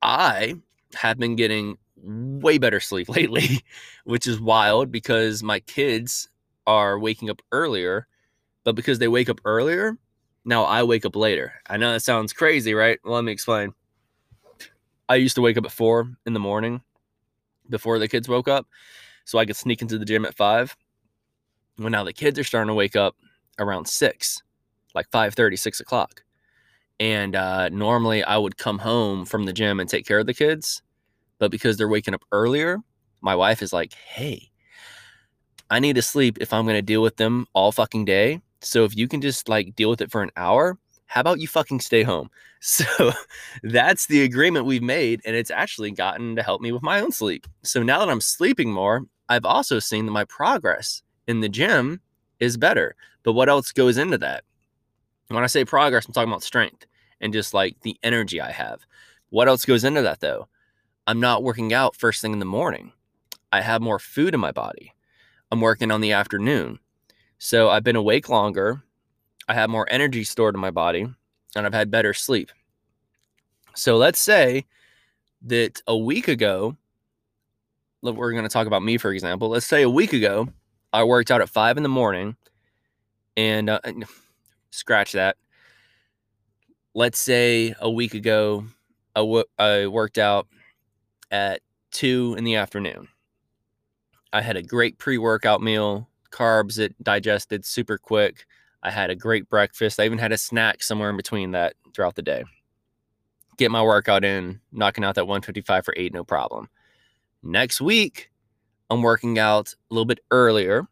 I 0.00 0.54
have 0.94 1.18
been 1.18 1.36
getting 1.36 1.76
way 2.02 2.58
better 2.58 2.80
sleep 2.80 3.08
lately, 3.16 3.60
which 4.04 4.26
is 4.26 4.40
wild 4.40 4.90
because 4.90 5.42
my 5.42 5.60
kids 5.60 6.28
are 6.66 6.98
waking 6.98 7.30
up 7.30 7.42
earlier, 7.50 8.06
but 8.64 8.74
because 8.74 8.98
they 8.98 9.08
wake 9.08 9.28
up 9.28 9.40
earlier, 9.44 9.96
now 10.44 10.64
I 10.64 10.82
wake 10.82 11.04
up 11.04 11.16
later. 11.16 11.54
I 11.68 11.76
know 11.76 11.92
that 11.92 12.00
sounds 12.00 12.32
crazy, 12.32 12.74
right? 12.74 12.98
Well, 13.04 13.14
let 13.14 13.24
me 13.24 13.32
explain. 13.32 13.74
I 15.08 15.16
used 15.16 15.34
to 15.36 15.42
wake 15.42 15.56
up 15.56 15.64
at 15.64 15.72
four 15.72 16.10
in 16.26 16.32
the 16.32 16.40
morning 16.40 16.82
before 17.68 17.98
the 17.98 18.08
kids 18.08 18.28
woke 18.28 18.48
up 18.48 18.66
so 19.24 19.38
I 19.38 19.46
could 19.46 19.56
sneak 19.56 19.82
into 19.82 19.98
the 19.98 20.04
gym 20.04 20.24
at 20.24 20.34
five. 20.34 20.76
Well, 21.78 21.90
now 21.90 22.04
the 22.04 22.12
kids 22.12 22.38
are 22.38 22.44
starting 22.44 22.68
to 22.68 22.74
wake 22.74 22.96
up 22.96 23.16
around 23.58 23.86
six, 23.88 24.42
like 24.94 25.10
5 25.10 25.34
30, 25.34 25.56
6 25.56 25.80
o'clock. 25.80 26.24
And 27.00 27.34
uh, 27.34 27.68
normally 27.70 28.22
I 28.22 28.36
would 28.36 28.56
come 28.56 28.78
home 28.78 29.24
from 29.24 29.44
the 29.44 29.52
gym 29.52 29.80
and 29.80 29.88
take 29.88 30.06
care 30.06 30.18
of 30.18 30.26
the 30.26 30.34
kids. 30.34 30.82
But 31.42 31.50
because 31.50 31.76
they're 31.76 31.88
waking 31.88 32.14
up 32.14 32.24
earlier, 32.30 32.78
my 33.20 33.34
wife 33.34 33.62
is 33.62 33.72
like, 33.72 33.94
hey, 33.94 34.48
I 35.70 35.80
need 35.80 35.96
to 35.96 36.02
sleep 36.02 36.38
if 36.40 36.52
I'm 36.52 36.66
going 36.66 36.76
to 36.76 36.82
deal 36.82 37.02
with 37.02 37.16
them 37.16 37.48
all 37.52 37.72
fucking 37.72 38.04
day. 38.04 38.40
So 38.60 38.84
if 38.84 38.96
you 38.96 39.08
can 39.08 39.20
just 39.20 39.48
like 39.48 39.74
deal 39.74 39.90
with 39.90 40.00
it 40.00 40.12
for 40.12 40.22
an 40.22 40.30
hour, 40.36 40.78
how 41.06 41.20
about 41.20 41.40
you 41.40 41.48
fucking 41.48 41.80
stay 41.80 42.04
home? 42.04 42.30
So 42.60 43.10
that's 43.64 44.06
the 44.06 44.22
agreement 44.22 44.66
we've 44.66 44.84
made. 44.84 45.20
And 45.24 45.34
it's 45.34 45.50
actually 45.50 45.90
gotten 45.90 46.36
to 46.36 46.44
help 46.44 46.60
me 46.60 46.70
with 46.70 46.84
my 46.84 47.00
own 47.00 47.10
sleep. 47.10 47.48
So 47.64 47.82
now 47.82 47.98
that 47.98 48.08
I'm 48.08 48.20
sleeping 48.20 48.72
more, 48.72 49.02
I've 49.28 49.44
also 49.44 49.80
seen 49.80 50.06
that 50.06 50.12
my 50.12 50.24
progress 50.26 51.02
in 51.26 51.40
the 51.40 51.48
gym 51.48 52.00
is 52.38 52.56
better. 52.56 52.94
But 53.24 53.32
what 53.32 53.48
else 53.48 53.72
goes 53.72 53.98
into 53.98 54.16
that? 54.18 54.44
When 55.26 55.42
I 55.42 55.48
say 55.48 55.64
progress, 55.64 56.06
I'm 56.06 56.12
talking 56.12 56.30
about 56.30 56.44
strength 56.44 56.86
and 57.20 57.32
just 57.32 57.52
like 57.52 57.80
the 57.80 57.98
energy 58.04 58.40
I 58.40 58.52
have. 58.52 58.86
What 59.30 59.48
else 59.48 59.64
goes 59.64 59.82
into 59.82 60.02
that 60.02 60.20
though? 60.20 60.46
I'm 61.06 61.20
not 61.20 61.42
working 61.42 61.72
out 61.72 61.96
first 61.96 62.20
thing 62.20 62.32
in 62.32 62.38
the 62.38 62.44
morning. 62.44 62.92
I 63.50 63.60
have 63.60 63.82
more 63.82 63.98
food 63.98 64.34
in 64.34 64.40
my 64.40 64.52
body. 64.52 64.92
I'm 65.50 65.60
working 65.60 65.90
on 65.90 66.00
the 66.00 66.12
afternoon. 66.12 66.78
So 67.38 67.68
I've 67.68 67.84
been 67.84 67.96
awake 67.96 68.28
longer. 68.28 68.82
I 69.48 69.54
have 69.54 69.68
more 69.68 69.86
energy 69.90 70.24
stored 70.24 70.54
in 70.54 70.60
my 70.60 70.70
body 70.70 71.06
and 71.54 71.66
I've 71.66 71.74
had 71.74 71.90
better 71.90 72.14
sleep. 72.14 72.50
So 73.74 73.96
let's 73.96 74.20
say 74.20 74.66
that 75.42 75.82
a 75.86 75.96
week 75.96 76.28
ago, 76.28 76.76
we're 78.02 78.32
going 78.32 78.44
to 78.44 78.48
talk 78.48 78.66
about 78.66 78.82
me, 78.82 78.96
for 78.96 79.12
example. 79.12 79.48
Let's 79.48 79.66
say 79.66 79.82
a 79.82 79.90
week 79.90 80.12
ago, 80.12 80.48
I 80.92 81.04
worked 81.04 81.30
out 81.30 81.40
at 81.40 81.48
five 81.48 81.76
in 81.76 81.82
the 81.82 81.88
morning 81.88 82.36
and 83.36 83.70
uh, 83.70 83.80
scratch 84.70 85.12
that. 85.12 85.36
Let's 86.94 87.18
say 87.18 87.74
a 87.80 87.90
week 87.90 88.14
ago, 88.14 88.66
I, 89.16 89.20
w- 89.20 89.44
I 89.58 89.86
worked 89.86 90.18
out 90.18 90.46
at 91.32 91.62
two 91.90 92.36
in 92.38 92.44
the 92.44 92.54
afternoon. 92.54 93.08
I 94.32 94.42
had 94.42 94.56
a 94.56 94.62
great 94.62 94.98
pre 94.98 95.18
workout 95.18 95.62
meal, 95.62 96.08
carbs 96.30 96.76
that 96.76 97.02
digested 97.02 97.64
super 97.64 97.98
quick. 97.98 98.46
I 98.82 98.90
had 98.90 99.10
a 99.10 99.16
great 99.16 99.48
breakfast. 99.48 99.98
I 99.98 100.04
even 100.04 100.18
had 100.18 100.32
a 100.32 100.38
snack 100.38 100.82
somewhere 100.82 101.10
in 101.10 101.16
between 101.16 101.52
that 101.52 101.74
throughout 101.94 102.14
the 102.14 102.22
day. 102.22 102.44
Get 103.56 103.70
my 103.70 103.82
workout 103.82 104.24
in, 104.24 104.60
knocking 104.72 105.04
out 105.04 105.14
that 105.16 105.26
155 105.26 105.84
for 105.84 105.94
eight, 105.96 106.12
no 106.12 106.24
problem. 106.24 106.68
Next 107.42 107.80
week, 107.80 108.30
I'm 108.90 109.02
working 109.02 109.38
out 109.38 109.74
a 109.90 109.94
little 109.94 110.06
bit 110.06 110.20
earlier. 110.30 110.86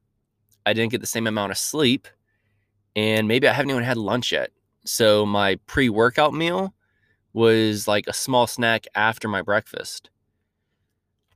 I 0.66 0.72
didn't 0.72 0.92
get 0.92 1.00
the 1.00 1.06
same 1.06 1.26
amount 1.26 1.52
of 1.52 1.58
sleep, 1.58 2.06
and 2.94 3.26
maybe 3.26 3.48
I 3.48 3.52
haven't 3.52 3.70
even 3.70 3.82
had 3.82 3.96
lunch 3.96 4.32
yet. 4.32 4.50
So 4.84 5.26
my 5.26 5.56
pre 5.66 5.88
workout 5.88 6.34
meal 6.34 6.74
was 7.32 7.88
like 7.88 8.06
a 8.06 8.12
small 8.12 8.46
snack 8.46 8.86
after 8.94 9.26
my 9.26 9.42
breakfast 9.42 10.10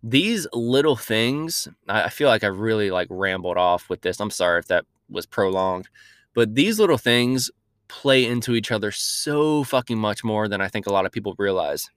these 0.07 0.47
little 0.53 0.97
things 0.97 1.67
i 1.89 2.11
feel 2.11 2.29
like 2.29 2.45
i 2.45 2.47
really 2.47 2.91
like 2.91 3.09
rambled 3.11 3.57
off 3.57 3.89
with 3.89 4.03
this 4.03 4.21
i'm 4.21 4.31
sorry 4.31 4.59
if 4.59 4.67
that 4.67 4.85
was 5.09 5.25
prolonged 5.25 5.89
but 6.35 6.55
these 6.55 6.79
little 6.79 6.99
things 6.99 7.51
play 7.89 8.27
into 8.27 8.55
each 8.55 8.71
other 8.71 8.91
so 8.91 9.65
fucking 9.65 9.97
much 9.97 10.23
more 10.23 10.47
than 10.47 10.61
i 10.61 10.69
think 10.69 10.87
a 10.87 10.93
lot 10.93 11.07
of 11.07 11.13
people 11.13 11.35
realize 11.39 11.89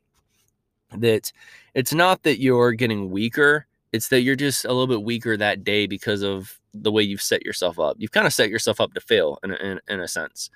that 0.98 1.34
it's 1.74 1.94
not 1.94 2.24
that 2.24 2.40
you're 2.40 2.72
getting 2.72 3.12
weaker 3.12 3.68
it's 3.92 4.08
that 4.08 4.22
you're 4.22 4.38
just 4.38 4.64
a 4.64 4.70
little 4.70 4.88
bit 4.88 5.04
weaker 5.04 5.36
that 5.36 5.66
day 5.66 5.86
because 5.86 6.22
of 6.24 6.60
the 6.74 6.92
way 6.92 7.04
you've 7.04 7.22
set 7.22 7.46
yourself 7.46 7.78
up 7.78 7.98
you've 8.00 8.14
kind 8.14 8.26
of 8.26 8.32
set 8.32 8.50
yourself 8.50 8.80
up 8.80 8.94
to 8.94 9.02
fail 9.02 9.38
in, 9.44 9.52
in, 9.56 9.82
in 9.90 10.00
a 10.00 10.08
sense 10.08 10.50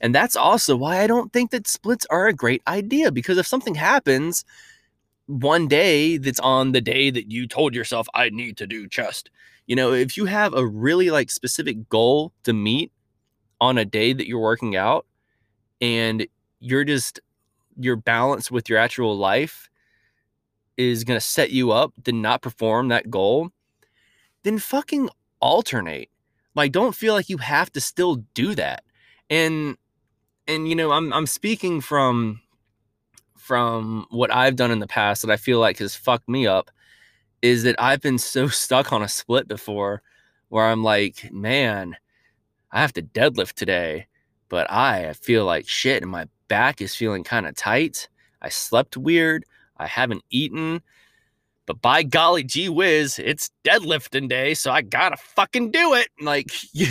and 0.00 0.14
that's 0.14 0.36
also 0.36 0.74
why 0.74 1.02
i 1.02 1.06
don't 1.06 1.30
think 1.34 1.50
that 1.50 1.66
splits 1.66 2.06
are 2.08 2.26
a 2.26 2.32
great 2.32 2.62
idea 2.66 3.12
because 3.12 3.36
if 3.36 3.46
something 3.46 3.74
happens 3.74 4.46
one 5.26 5.66
day 5.68 6.16
that's 6.16 6.40
on 6.40 6.72
the 6.72 6.80
day 6.80 7.10
that 7.10 7.30
you 7.30 7.46
told 7.46 7.74
yourself 7.74 8.06
I 8.14 8.30
need 8.30 8.56
to 8.58 8.66
do 8.66 8.88
chest. 8.88 9.30
You 9.66 9.74
know, 9.76 9.92
if 9.92 10.16
you 10.16 10.26
have 10.26 10.54
a 10.54 10.64
really 10.64 11.10
like 11.10 11.30
specific 11.30 11.88
goal 11.88 12.32
to 12.44 12.52
meet 12.52 12.92
on 13.60 13.78
a 13.78 13.84
day 13.84 14.12
that 14.12 14.26
you're 14.26 14.40
working 14.40 14.76
out 14.76 15.06
and 15.80 16.26
you're 16.60 16.84
just 16.84 17.20
your 17.78 17.96
balance 17.96 18.50
with 18.50 18.68
your 18.68 18.78
actual 18.78 19.16
life 19.16 19.68
is 20.76 21.04
going 21.04 21.18
to 21.18 21.24
set 21.24 21.50
you 21.50 21.72
up 21.72 21.92
to 22.04 22.12
not 22.12 22.42
perform 22.42 22.88
that 22.88 23.10
goal, 23.10 23.50
then 24.44 24.58
fucking 24.58 25.08
alternate. 25.40 26.10
Like 26.54 26.72
don't 26.72 26.94
feel 26.94 27.14
like 27.14 27.28
you 27.28 27.38
have 27.38 27.72
to 27.72 27.80
still 27.80 28.16
do 28.34 28.54
that. 28.54 28.84
And 29.28 29.76
and 30.46 30.68
you 30.68 30.76
know, 30.76 30.92
I'm 30.92 31.12
I'm 31.12 31.26
speaking 31.26 31.80
from 31.80 32.40
from 33.46 34.06
what 34.10 34.34
I've 34.34 34.56
done 34.56 34.72
in 34.72 34.80
the 34.80 34.88
past 34.88 35.22
that 35.22 35.30
I 35.30 35.36
feel 35.36 35.60
like 35.60 35.78
has 35.78 35.94
fucked 35.94 36.28
me 36.28 36.48
up 36.48 36.68
is 37.42 37.62
that 37.62 37.76
I've 37.78 38.00
been 38.00 38.18
so 38.18 38.48
stuck 38.64 38.92
on 38.92 39.02
a 39.02 39.08
split 39.08 39.46
before 39.46 40.02
where 40.48 40.66
I'm 40.66 40.82
like, 40.82 41.32
man, 41.32 41.96
I 42.72 42.80
have 42.80 42.92
to 42.94 43.02
deadlift 43.02 43.52
today, 43.52 44.08
but 44.48 44.68
I 44.68 45.12
feel 45.12 45.44
like 45.44 45.68
shit 45.68 46.02
and 46.02 46.10
my 46.10 46.26
back 46.48 46.80
is 46.80 46.96
feeling 46.96 47.22
kind 47.22 47.46
of 47.46 47.54
tight. 47.54 48.08
I 48.42 48.48
slept 48.48 48.96
weird. 48.96 49.44
I 49.76 49.86
haven't 49.86 50.24
eaten. 50.28 50.82
But 51.66 51.80
by 51.80 52.02
golly, 52.02 52.42
gee 52.42 52.68
whiz, 52.68 53.20
it's 53.20 53.50
deadlifting 53.62 54.28
day, 54.28 54.54
so 54.54 54.72
I 54.72 54.82
gotta 54.82 55.16
fucking 55.16 55.70
do 55.70 55.94
it. 55.94 56.08
Like 56.20 56.50
you, 56.72 56.88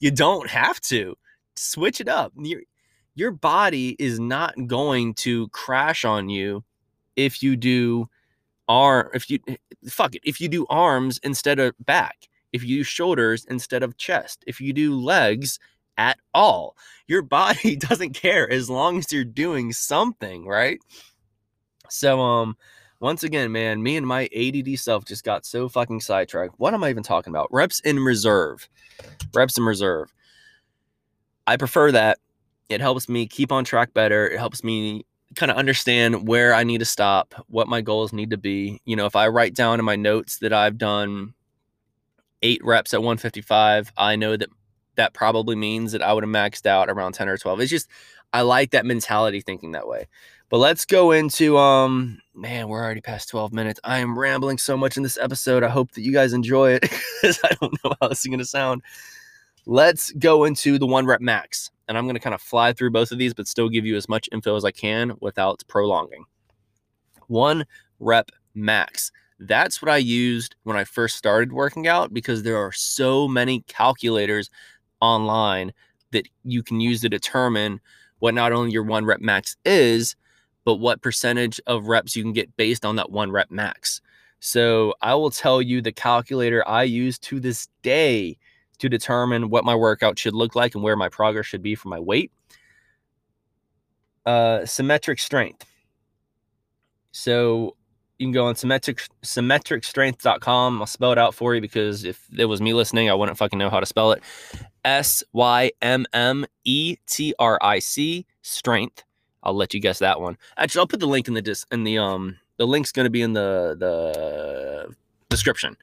you 0.00 0.10
don't 0.10 0.48
have 0.48 0.80
to 0.82 1.16
switch 1.54 2.00
it 2.00 2.08
up. 2.08 2.32
You're, 2.34 2.62
your 3.18 3.32
body 3.32 3.96
is 3.98 4.20
not 4.20 4.54
going 4.66 5.12
to 5.12 5.48
crash 5.48 6.04
on 6.04 6.28
you 6.28 6.62
if 7.16 7.42
you 7.42 7.56
do 7.56 8.08
arm 8.68 9.08
if 9.12 9.28
you 9.28 9.38
fuck 9.88 10.14
it 10.14 10.22
if 10.24 10.40
you 10.40 10.48
do 10.48 10.66
arms 10.68 11.18
instead 11.24 11.58
of 11.58 11.74
back 11.84 12.28
if 12.52 12.62
you 12.62 12.78
do 12.78 12.84
shoulders 12.84 13.44
instead 13.46 13.82
of 13.82 13.96
chest 13.96 14.44
if 14.46 14.60
you 14.60 14.72
do 14.72 14.94
legs 14.94 15.58
at 15.96 16.16
all. 16.32 16.76
Your 17.08 17.22
body 17.38 17.74
doesn't 17.74 18.12
care 18.12 18.48
as 18.48 18.70
long 18.70 18.98
as 18.98 19.12
you're 19.12 19.24
doing 19.24 19.72
something 19.72 20.46
right? 20.46 20.78
So 21.88 22.20
um 22.20 22.56
once 23.00 23.24
again 23.24 23.50
man 23.50 23.82
me 23.82 23.96
and 23.96 24.06
my 24.06 24.28
add 24.36 24.78
self 24.78 25.04
just 25.04 25.24
got 25.24 25.44
so 25.44 25.68
fucking 25.68 26.00
sidetracked. 26.00 26.54
What 26.58 26.72
am 26.72 26.84
i 26.84 26.90
even 26.90 27.02
talking 27.02 27.32
about? 27.32 27.48
Reps 27.50 27.80
in 27.80 27.98
reserve. 27.98 28.68
Reps 29.34 29.58
in 29.58 29.64
reserve. 29.64 30.12
I 31.46 31.56
prefer 31.56 31.90
that 31.92 32.18
it 32.68 32.80
helps 32.80 33.08
me 33.08 33.26
keep 33.26 33.50
on 33.50 33.64
track 33.64 33.94
better. 33.94 34.28
It 34.28 34.38
helps 34.38 34.62
me 34.62 35.06
kind 35.34 35.50
of 35.50 35.56
understand 35.56 36.26
where 36.26 36.54
I 36.54 36.64
need 36.64 36.78
to 36.78 36.84
stop, 36.84 37.34
what 37.48 37.68
my 37.68 37.80
goals 37.80 38.12
need 38.12 38.30
to 38.30 38.38
be. 38.38 38.80
You 38.84 38.96
know, 38.96 39.06
if 39.06 39.16
I 39.16 39.28
write 39.28 39.54
down 39.54 39.78
in 39.78 39.84
my 39.84 39.96
notes 39.96 40.38
that 40.38 40.52
I've 40.52 40.78
done 40.78 41.34
eight 42.42 42.64
reps 42.64 42.94
at 42.94 43.00
155, 43.00 43.92
I 43.96 44.16
know 44.16 44.36
that 44.36 44.48
that 44.96 45.14
probably 45.14 45.56
means 45.56 45.92
that 45.92 46.02
I 46.02 46.12
would 46.12 46.24
have 46.24 46.30
maxed 46.30 46.66
out 46.66 46.90
around 46.90 47.12
10 47.12 47.28
or 47.28 47.38
12. 47.38 47.60
It's 47.60 47.70
just, 47.70 47.88
I 48.32 48.42
like 48.42 48.72
that 48.72 48.86
mentality 48.86 49.40
thinking 49.40 49.72
that 49.72 49.86
way. 49.86 50.06
But 50.50 50.58
let's 50.58 50.86
go 50.86 51.12
into 51.12 51.58
um 51.58 52.20
man, 52.34 52.68
we're 52.68 52.82
already 52.82 53.00
past 53.00 53.28
12 53.28 53.52
minutes. 53.52 53.80
I 53.84 53.98
am 53.98 54.18
rambling 54.18 54.58
so 54.58 54.76
much 54.76 54.96
in 54.96 55.02
this 55.02 55.18
episode. 55.18 55.62
I 55.62 55.68
hope 55.68 55.92
that 55.92 56.02
you 56.02 56.12
guys 56.12 56.32
enjoy 56.32 56.72
it 56.72 56.82
because 57.22 57.40
I 57.44 57.54
don't 57.60 57.76
know 57.84 57.92
how 58.00 58.08
this 58.08 58.24
is 58.24 58.36
to 58.36 58.44
sound. 58.44 58.82
Let's 59.66 60.12
go 60.12 60.44
into 60.44 60.78
the 60.78 60.86
one 60.86 61.04
rep 61.04 61.20
max 61.20 61.70
and 61.88 61.96
I'm 61.96 62.04
going 62.04 62.14
to 62.14 62.20
kind 62.20 62.34
of 62.34 62.42
fly 62.42 62.72
through 62.72 62.90
both 62.90 63.10
of 63.10 63.18
these, 63.18 63.34
but 63.34 63.48
still 63.48 63.68
give 63.68 63.86
you 63.86 63.96
as 63.96 64.08
much 64.08 64.28
info 64.30 64.54
as 64.54 64.64
I 64.64 64.70
can 64.70 65.14
without 65.20 65.62
prolonging. 65.68 66.24
One 67.26 67.64
rep 67.98 68.30
max. 68.54 69.10
That's 69.40 69.80
what 69.80 69.90
I 69.90 69.96
used 69.96 70.54
when 70.64 70.76
I 70.76 70.84
first 70.84 71.16
started 71.16 71.52
working 71.52 71.86
out 71.86 72.12
because 72.12 72.42
there 72.42 72.58
are 72.58 72.72
so 72.72 73.26
many 73.26 73.64
calculators 73.68 74.50
online 75.00 75.72
that 76.10 76.28
you 76.44 76.62
can 76.62 76.80
use 76.80 77.00
to 77.02 77.08
determine 77.08 77.80
what 78.18 78.34
not 78.34 78.52
only 78.52 78.72
your 78.72 78.82
one 78.82 79.04
rep 79.04 79.20
max 79.20 79.56
is, 79.64 80.16
but 80.64 80.76
what 80.76 81.02
percentage 81.02 81.60
of 81.66 81.86
reps 81.86 82.16
you 82.16 82.22
can 82.22 82.32
get 82.32 82.54
based 82.56 82.84
on 82.84 82.96
that 82.96 83.10
one 83.10 83.30
rep 83.30 83.50
max. 83.50 84.00
So 84.40 84.94
I 85.00 85.14
will 85.14 85.30
tell 85.30 85.62
you 85.62 85.80
the 85.80 85.92
calculator 85.92 86.66
I 86.68 86.82
use 86.82 87.18
to 87.20 87.40
this 87.40 87.68
day 87.82 88.38
to 88.78 88.88
determine 88.88 89.50
what 89.50 89.64
my 89.64 89.74
workout 89.74 90.18
should 90.18 90.34
look 90.34 90.54
like 90.54 90.74
and 90.74 90.82
where 90.82 90.96
my 90.96 91.08
progress 91.08 91.46
should 91.46 91.62
be 91.62 91.74
for 91.74 91.88
my 91.88 91.98
weight. 91.98 92.32
Uh, 94.26 94.64
symmetric 94.66 95.18
strength. 95.18 95.64
So 97.12 97.76
you 98.18 98.26
can 98.26 98.32
go 98.32 98.46
on 98.46 98.56
symmetric 98.56 99.00
symmetricstrength.com. 99.22 100.80
I'll 100.80 100.86
spell 100.86 101.12
it 101.12 101.18
out 101.18 101.34
for 101.34 101.54
you 101.54 101.60
because 101.60 102.04
if 102.04 102.26
it 102.36 102.44
was 102.44 102.60
me 102.60 102.74
listening, 102.74 103.08
I 103.08 103.14
wouldn't 103.14 103.38
fucking 103.38 103.58
know 103.58 103.70
how 103.70 103.80
to 103.80 103.86
spell 103.86 104.12
it. 104.12 104.22
S 104.84 105.22
Y 105.32 105.70
M 105.82 106.04
M 106.12 106.46
E 106.64 106.96
T 107.06 107.34
R 107.38 107.58
I 107.62 107.78
C 107.78 108.26
strength. 108.42 109.04
I'll 109.42 109.54
let 109.54 109.72
you 109.72 109.80
guess 109.80 110.00
that 110.00 110.20
one. 110.20 110.36
Actually, 110.56 110.80
I'll 110.80 110.86
put 110.88 111.00
the 111.00 111.06
link 111.06 111.28
in 111.28 111.34
the 111.34 111.42
dis- 111.42 111.66
in 111.70 111.84
the 111.84 111.98
um 111.98 112.36
the 112.56 112.66
link's 112.66 112.92
going 112.92 113.06
to 113.06 113.10
be 113.10 113.22
in 113.22 113.32
the 113.32 113.76
the 113.78 114.94
description 115.30 115.76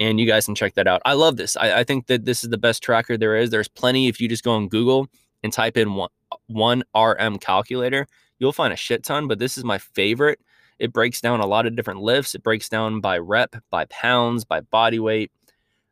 and 0.00 0.18
you 0.18 0.26
guys 0.26 0.46
can 0.46 0.54
check 0.54 0.74
that 0.74 0.86
out. 0.86 1.02
I 1.04 1.14
love 1.14 1.36
this. 1.36 1.56
I, 1.56 1.80
I, 1.80 1.84
think 1.84 2.06
that 2.06 2.24
this 2.24 2.42
is 2.42 2.50
the 2.50 2.58
best 2.58 2.82
tracker 2.82 3.16
there 3.16 3.36
is. 3.36 3.50
There's 3.50 3.68
plenty. 3.68 4.08
If 4.08 4.20
you 4.20 4.28
just 4.28 4.44
go 4.44 4.52
on 4.52 4.68
Google 4.68 5.08
and 5.42 5.52
type 5.52 5.76
in 5.76 5.94
one, 5.94 6.10
one 6.46 6.82
RM 6.96 7.38
calculator, 7.38 8.06
you'll 8.38 8.52
find 8.52 8.72
a 8.72 8.76
shit 8.76 9.04
ton, 9.04 9.28
but 9.28 9.38
this 9.38 9.56
is 9.56 9.64
my 9.64 9.78
favorite. 9.78 10.40
It 10.78 10.92
breaks 10.92 11.20
down 11.20 11.40
a 11.40 11.46
lot 11.46 11.66
of 11.66 11.76
different 11.76 12.00
lifts. 12.00 12.34
It 12.34 12.42
breaks 12.42 12.68
down 12.68 13.00
by 13.00 13.18
rep, 13.18 13.56
by 13.70 13.84
pounds, 13.86 14.44
by 14.44 14.60
body 14.60 14.98
weight. 14.98 15.30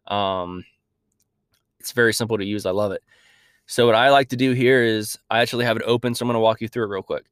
Um, 0.08 0.64
it's 1.78 1.92
very 1.92 2.12
simple 2.12 2.38
to 2.38 2.44
use. 2.44 2.66
I 2.66 2.72
love 2.72 2.92
it. 2.92 3.02
So 3.66 3.86
what 3.86 3.94
I 3.94 4.10
like 4.10 4.28
to 4.30 4.36
do 4.36 4.52
here 4.52 4.82
is 4.82 5.16
I 5.30 5.40
actually 5.40 5.64
have 5.64 5.76
it 5.76 5.84
open, 5.86 6.14
so 6.14 6.24
I'm 6.24 6.28
going 6.28 6.34
to 6.34 6.40
walk 6.40 6.60
you 6.60 6.68
through 6.68 6.84
it 6.84 6.88
real 6.88 7.02
quick. 7.02 7.24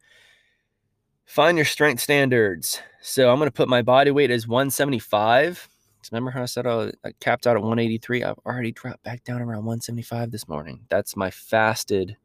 Find 1.27 1.59
your 1.59 1.65
strength 1.65 2.01
standards. 2.01 2.81
So 3.03 3.31
I'm 3.31 3.39
going 3.39 3.49
to 3.49 3.55
put 3.55 3.69
my 3.69 3.83
body 3.83 4.11
weight 4.11 4.31
as 4.31 4.47
175. 4.47 5.69
Remember 6.11 6.31
how 6.31 6.43
I 6.43 6.47
said 6.47 6.67
I 6.67 6.93
capped 7.21 7.47
out 7.47 7.57
at 7.57 7.63
183? 7.63 8.25
I've 8.25 8.39
already 8.47 8.73
dropped 8.73 9.03
back 9.03 9.25
down 9.25 9.43
around 9.43 9.65
175 9.65 10.31
this 10.31 10.49
morning. 10.49 10.81
That's 10.89 11.17
my 11.17 11.31
fasted. 11.31 12.17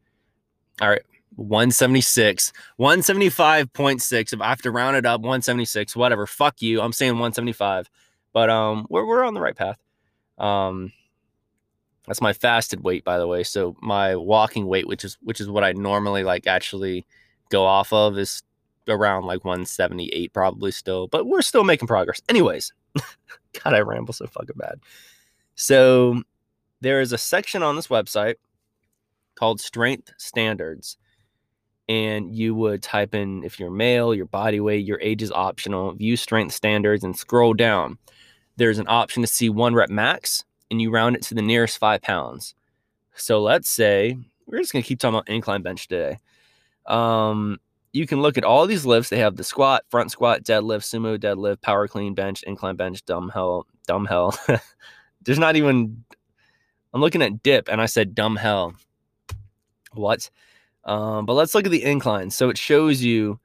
All 0.81 0.89
right, 0.89 1.03
176, 1.35 2.53
175.6. 2.79 4.33
If 4.33 4.41
I 4.41 4.49
have 4.49 4.61
to 4.61 4.71
round 4.71 4.97
it 4.97 5.05
up, 5.05 5.21
176, 5.21 5.95
whatever. 5.95 6.25
Fuck 6.25 6.61
you. 6.61 6.81
I'm 6.81 6.93
saying 6.93 7.13
175. 7.13 7.89
But 8.33 8.49
um, 8.49 8.85
we're 8.89 9.05
we're 9.05 9.23
on 9.23 9.33
the 9.33 9.41
right 9.41 9.55
path. 9.55 9.77
Um, 10.37 10.91
that's 12.07 12.21
my 12.21 12.33
fasted 12.33 12.83
weight, 12.83 13.03
by 13.03 13.17
the 13.17 13.27
way. 13.27 13.43
So 13.43 13.75
my 13.81 14.15
walking 14.15 14.67
weight, 14.67 14.87
which 14.87 15.03
is 15.03 15.17
which 15.21 15.39
is 15.39 15.49
what 15.49 15.63
I 15.63 15.71
normally 15.71 16.23
like 16.23 16.47
actually 16.47 17.05
go 17.49 17.65
off 17.65 17.91
of, 17.93 18.17
is 18.17 18.43
around 18.87 19.25
like 19.25 19.43
178 19.43 20.33
probably 20.33 20.71
still. 20.71 21.07
But 21.07 21.25
we're 21.27 21.41
still 21.41 21.63
making 21.63 21.87
progress. 21.87 22.21
Anyways, 22.29 22.73
God, 23.63 23.73
I 23.73 23.79
ramble 23.79 24.13
so 24.13 24.27
fucking 24.27 24.55
bad. 24.57 24.79
So 25.55 26.21
there 26.81 27.01
is 27.01 27.13
a 27.13 27.17
section 27.17 27.63
on 27.63 27.75
this 27.75 27.87
website 27.87 28.35
called 29.35 29.59
Strength 29.61 30.13
Standards. 30.17 30.97
And 31.87 32.35
you 32.35 32.55
would 32.55 32.81
type 32.81 33.13
in 33.13 33.43
if 33.43 33.59
you're 33.59 33.69
male, 33.69 34.15
your 34.15 34.25
body 34.25 34.59
weight, 34.59 34.85
your 34.85 34.99
age 35.01 35.21
is 35.21 35.31
optional, 35.31 35.93
view 35.93 36.17
strength 36.17 36.53
standards, 36.53 37.03
and 37.03 37.15
scroll 37.15 37.53
down. 37.53 37.99
There's 38.57 38.79
an 38.79 38.87
option 38.87 39.21
to 39.21 39.27
see 39.27 39.49
one 39.49 39.75
rep 39.75 39.89
max, 39.89 40.43
and 40.71 40.81
you 40.81 40.89
round 40.89 41.15
it 41.15 41.21
to 41.23 41.35
the 41.35 41.43
nearest 41.43 41.77
five 41.77 42.01
pounds. 42.01 42.55
So 43.13 43.41
let's 43.41 43.69
say 43.69 44.17
we're 44.47 44.57
just 44.57 44.73
gonna 44.73 44.81
keep 44.81 44.99
talking 44.99 45.15
about 45.15 45.29
incline 45.29 45.61
bench 45.61 45.87
today. 45.87 46.17
Um, 46.87 47.59
you 47.95 48.05
can 48.05 48.21
look 48.21 48.37
at 48.37 48.43
all 48.43 48.67
these 48.67 48.85
lifts. 48.85 49.09
They 49.09 49.19
have 49.19 49.37
the 49.37 49.43
squat, 49.43 49.83
front 49.89 50.11
squat, 50.11 50.43
deadlift, 50.43 50.83
sumo 50.83 51.17
deadlift, 51.17 51.61
power 51.61 51.87
clean 51.87 52.13
bench, 52.13 52.43
incline 52.43 52.75
bench, 52.75 53.05
dumbbell, 53.05 53.67
dumbbell. 53.87 54.37
There's 55.23 55.39
not 55.39 55.55
even. 55.55 56.03
I'm 56.93 57.01
looking 57.01 57.21
at 57.21 57.41
dip, 57.41 57.69
and 57.69 57.81
I 57.81 57.85
said 57.85 58.13
dumbbell. 58.13 58.75
What? 59.93 60.29
Um, 60.83 61.25
but 61.25 61.33
let's 61.33 61.55
look 61.55 61.65
at 61.65 61.71
the 61.71 61.83
incline. 61.83 62.29
So 62.31 62.49
it 62.49 62.57
shows 62.57 63.01
you 63.01 63.39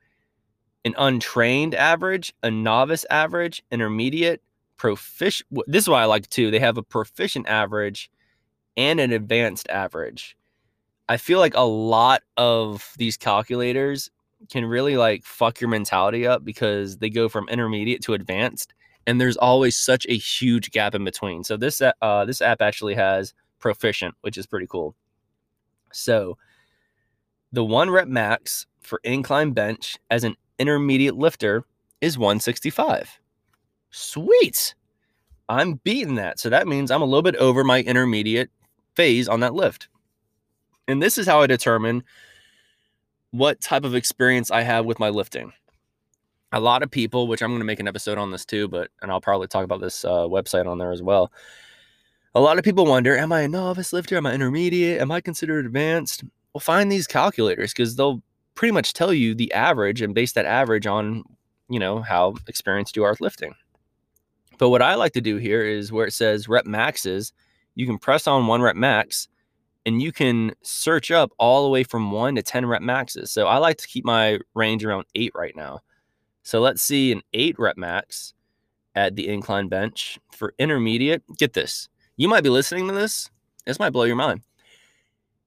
an 0.85 0.95
untrained 0.99 1.75
average, 1.77 2.35
a 2.43 2.51
novice 2.51 3.07
average, 3.09 3.63
intermediate, 3.71 4.43
proficient. 4.77 5.49
This 5.69 5.85
is 5.85 5.89
why 5.89 6.03
I 6.03 6.07
like 6.07 6.29
too. 6.29 6.51
They 6.51 6.59
have 6.59 6.77
a 6.77 6.83
proficient 6.83 7.49
average 7.49 8.11
and 8.77 8.99
an 8.99 9.13
advanced 9.13 9.69
average. 9.69 10.37
I 11.09 11.19
feel 11.19 11.39
like 11.39 11.55
a 11.55 11.61
lot 11.61 12.23
of 12.37 12.93
these 12.99 13.17
calculators 13.17 14.11
can 14.49 14.65
really 14.65 14.97
like 14.97 15.25
fuck 15.25 15.61
your 15.61 15.69
mentality 15.69 16.27
up 16.27 16.45
because 16.45 16.99
they 16.99 17.11
go 17.11 17.29
from 17.29 17.49
intermediate 17.49 18.03
to 18.03 18.15
advanced 18.15 18.73
and 19.07 19.21
there's 19.21 19.37
always 19.37 19.77
such 19.77 20.07
a 20.09 20.17
huge 20.17 20.71
gap 20.71 20.95
in 20.95 21.05
between. 21.05 21.45
So 21.45 21.57
this 21.57 21.83
uh 21.83 22.25
this 22.25 22.41
app 22.41 22.63
actually 22.63 22.95
has 22.95 23.35
proficient, 23.59 24.15
which 24.23 24.39
is 24.39 24.47
pretty 24.47 24.67
cool. 24.67 24.95
So 25.93 26.39
the 27.53 27.65
one 27.65 27.91
rep 27.91 28.09
max 28.09 28.67
for 28.81 29.01
incline 29.05 29.53
bench 29.53 29.99
as 30.11 30.25
an 30.25 30.37
intermediate 30.59 31.17
lifter 31.17 31.65
is 32.01 32.17
165. 32.17 33.21
Sweet. 33.91 34.75
I'm 35.49 35.75
beating 35.83 36.15
that. 36.15 36.39
So 36.39 36.49
that 36.49 36.69
means 36.69 36.91
I'm 36.91 37.03
a 37.03 37.07
little 37.07 37.23
bit 37.23 37.37
over 37.37 37.65
my 37.65 37.83
intermediate 37.83 38.51
phase 38.95 39.29
on 39.29 39.41
that 39.41 39.55
lift. 39.55 39.89
And 40.87 41.03
this 41.03 41.19
is 41.19 41.27
how 41.27 41.41
I 41.41 41.47
determine 41.47 42.05
what 43.31 43.61
type 43.61 43.85
of 43.85 43.95
experience 43.95 44.51
I 44.51 44.63
have 44.63 44.85
with 44.85 44.99
my 44.99 45.09
lifting. 45.09 45.53
A 46.53 46.61
lot 46.61 46.83
of 46.83 46.91
people, 46.91 47.29
which 47.29 47.43
I'm 47.43 47.51
going 47.51 47.61
to 47.61 47.65
make 47.65 47.79
an 47.79 47.87
episode 47.87 48.19
on 48.19 48.33
this 48.33 48.45
too, 48.45 48.67
but 48.69 48.89
and 49.03 49.11
I'll 49.11 49.21
probably 49.21 49.47
talk 49.47 49.65
about 49.65 49.81
this 49.81 50.05
uh, 50.05 50.27
website 50.27 50.67
on 50.67 50.79
there 50.79 50.91
as 50.91 51.03
well. 51.03 51.33
A 52.35 52.41
lot 52.41 52.59
of 52.59 52.65
people 52.65 52.87
wonder, 52.87 53.17
am 53.17 53.33
I 53.33 53.43
a 53.43 53.49
novice 53.49 53.93
lifter? 53.93 54.17
Am 54.17 54.27
I 54.27 54.35
intermediate? 54.35 55.01
Am 55.01 55.11
I 55.11 55.21
considered 55.21 55.67
advanced? 55.67 56.25
Well, 56.53 56.61
find 56.61 56.91
these 56.91 57.07
calculators 57.07 57.73
because 57.73 57.97
they'll 57.97 58.23
pretty 58.55 58.73
much 58.73 58.93
tell 58.93 59.13
you 59.13 59.35
the 59.35 59.53
average 59.53 60.03
and 60.03 60.15
base 60.15 60.33
that 60.33 60.45
average 60.45 60.87
on, 60.87 61.25
you 61.69 61.79
know, 61.79 62.03
how 62.03 62.35
experienced 62.47 62.97
you 62.97 63.05
are 63.05 63.11
with 63.11 63.21
lifting. 63.21 63.55
But 64.59 64.71
what 64.71 64.83
I 64.83 64.95
like 64.95 65.13
to 65.13 65.21
do 65.21 65.37
here 65.37 65.65
is 65.65 65.93
where 65.93 66.07
it 66.07 66.13
says 66.13 66.49
rep 66.49 66.67
maxes, 66.67 67.33
you 67.75 67.87
can 67.87 67.99
press 67.99 68.27
on 68.27 68.47
one 68.47 68.61
rep 68.61 68.77
max 68.77 69.29
and 69.87 70.03
you 70.03 70.13
can 70.13 70.53
search 70.63 71.11
up 71.11 71.31
all 71.39 71.63
the 71.65 71.71
way 71.71 71.85
from 71.85 72.13
one 72.13 72.35
to 72.35 72.43
10 72.43 72.67
rep 72.67 72.83
maxes. 72.83 73.31
So 73.33 73.47
I 73.47 73.59
like 73.59 73.79
to 73.79 73.89
keep 73.89 74.05
my 74.05 74.39
range 74.55 74.85
around 74.85 75.07
eight 75.15 75.33
right 75.35 75.57
now. 75.57 75.81
So 76.43 76.61
let's 76.61 76.83
see 76.83 77.13
an 77.13 77.23
eight 77.33 77.59
rep 77.59 77.77
max 77.77 78.35
at 78.95 79.17
the 79.17 79.29
incline 79.29 79.69
bench 79.69 80.19
for 80.33 80.55
intermediate. 80.59 81.23
Get 81.39 81.53
this. 81.53 81.89
You 82.17 82.29
might 82.29 82.45
be 82.45 82.51
listening 82.51 82.87
to 82.89 82.95
this. 82.95 83.31
This 83.67 83.79
might 83.79 83.91
blow 83.91 84.05
your 84.05 84.17
mind. 84.17 84.43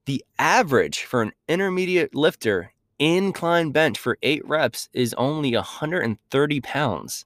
The 0.05 0.23
average 0.39 1.03
for 1.03 1.21
an 1.21 1.31
intermediate 1.47 2.13
lifter 2.13 2.73
incline 2.99 3.71
bench 3.71 3.97
for 3.97 4.17
eight 4.21 4.45
reps 4.47 4.89
is 4.93 5.13
only 5.15 5.55
130 5.55 6.61
pounds. 6.61 7.25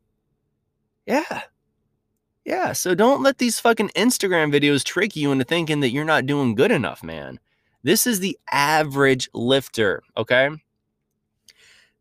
Yeah, 1.05 1.41
yeah, 2.47 2.71
so 2.71 2.95
don't 2.95 3.21
let 3.21 3.39
these 3.39 3.59
fucking 3.59 3.89
Instagram 3.89 4.53
videos 4.53 4.81
trick 4.81 5.17
you 5.17 5.33
into 5.33 5.43
thinking 5.43 5.81
that 5.81 5.89
you're 5.89 6.05
not 6.05 6.25
doing 6.25 6.55
good 6.55 6.71
enough, 6.71 7.03
man. 7.03 7.41
This 7.83 8.07
is 8.07 8.21
the 8.21 8.39
average 8.53 9.29
lifter, 9.33 10.01
okay? 10.15 10.49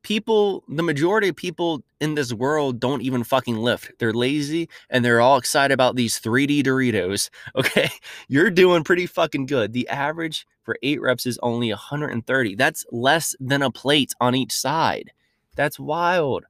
People, 0.02 0.62
the 0.68 0.84
majority 0.84 1.28
of 1.30 1.34
people 1.34 1.82
in 2.00 2.14
this 2.14 2.32
world 2.32 2.78
don't 2.78 3.02
even 3.02 3.24
fucking 3.24 3.56
lift. 3.56 3.90
They're 3.98 4.12
lazy 4.12 4.68
and 4.88 5.04
they're 5.04 5.20
all 5.20 5.36
excited 5.36 5.74
about 5.74 5.96
these 5.96 6.20
3D 6.20 6.62
Doritos, 6.62 7.28
okay? 7.56 7.90
You're 8.28 8.50
doing 8.50 8.84
pretty 8.84 9.06
fucking 9.06 9.46
good. 9.46 9.72
The 9.72 9.88
average 9.88 10.46
for 10.62 10.78
eight 10.80 11.00
reps 11.00 11.26
is 11.26 11.40
only 11.42 11.70
130. 11.70 12.54
That's 12.54 12.86
less 12.92 13.34
than 13.40 13.62
a 13.62 13.72
plate 13.72 14.12
on 14.20 14.36
each 14.36 14.52
side. 14.52 15.10
That's 15.56 15.80
wild. 15.80 16.44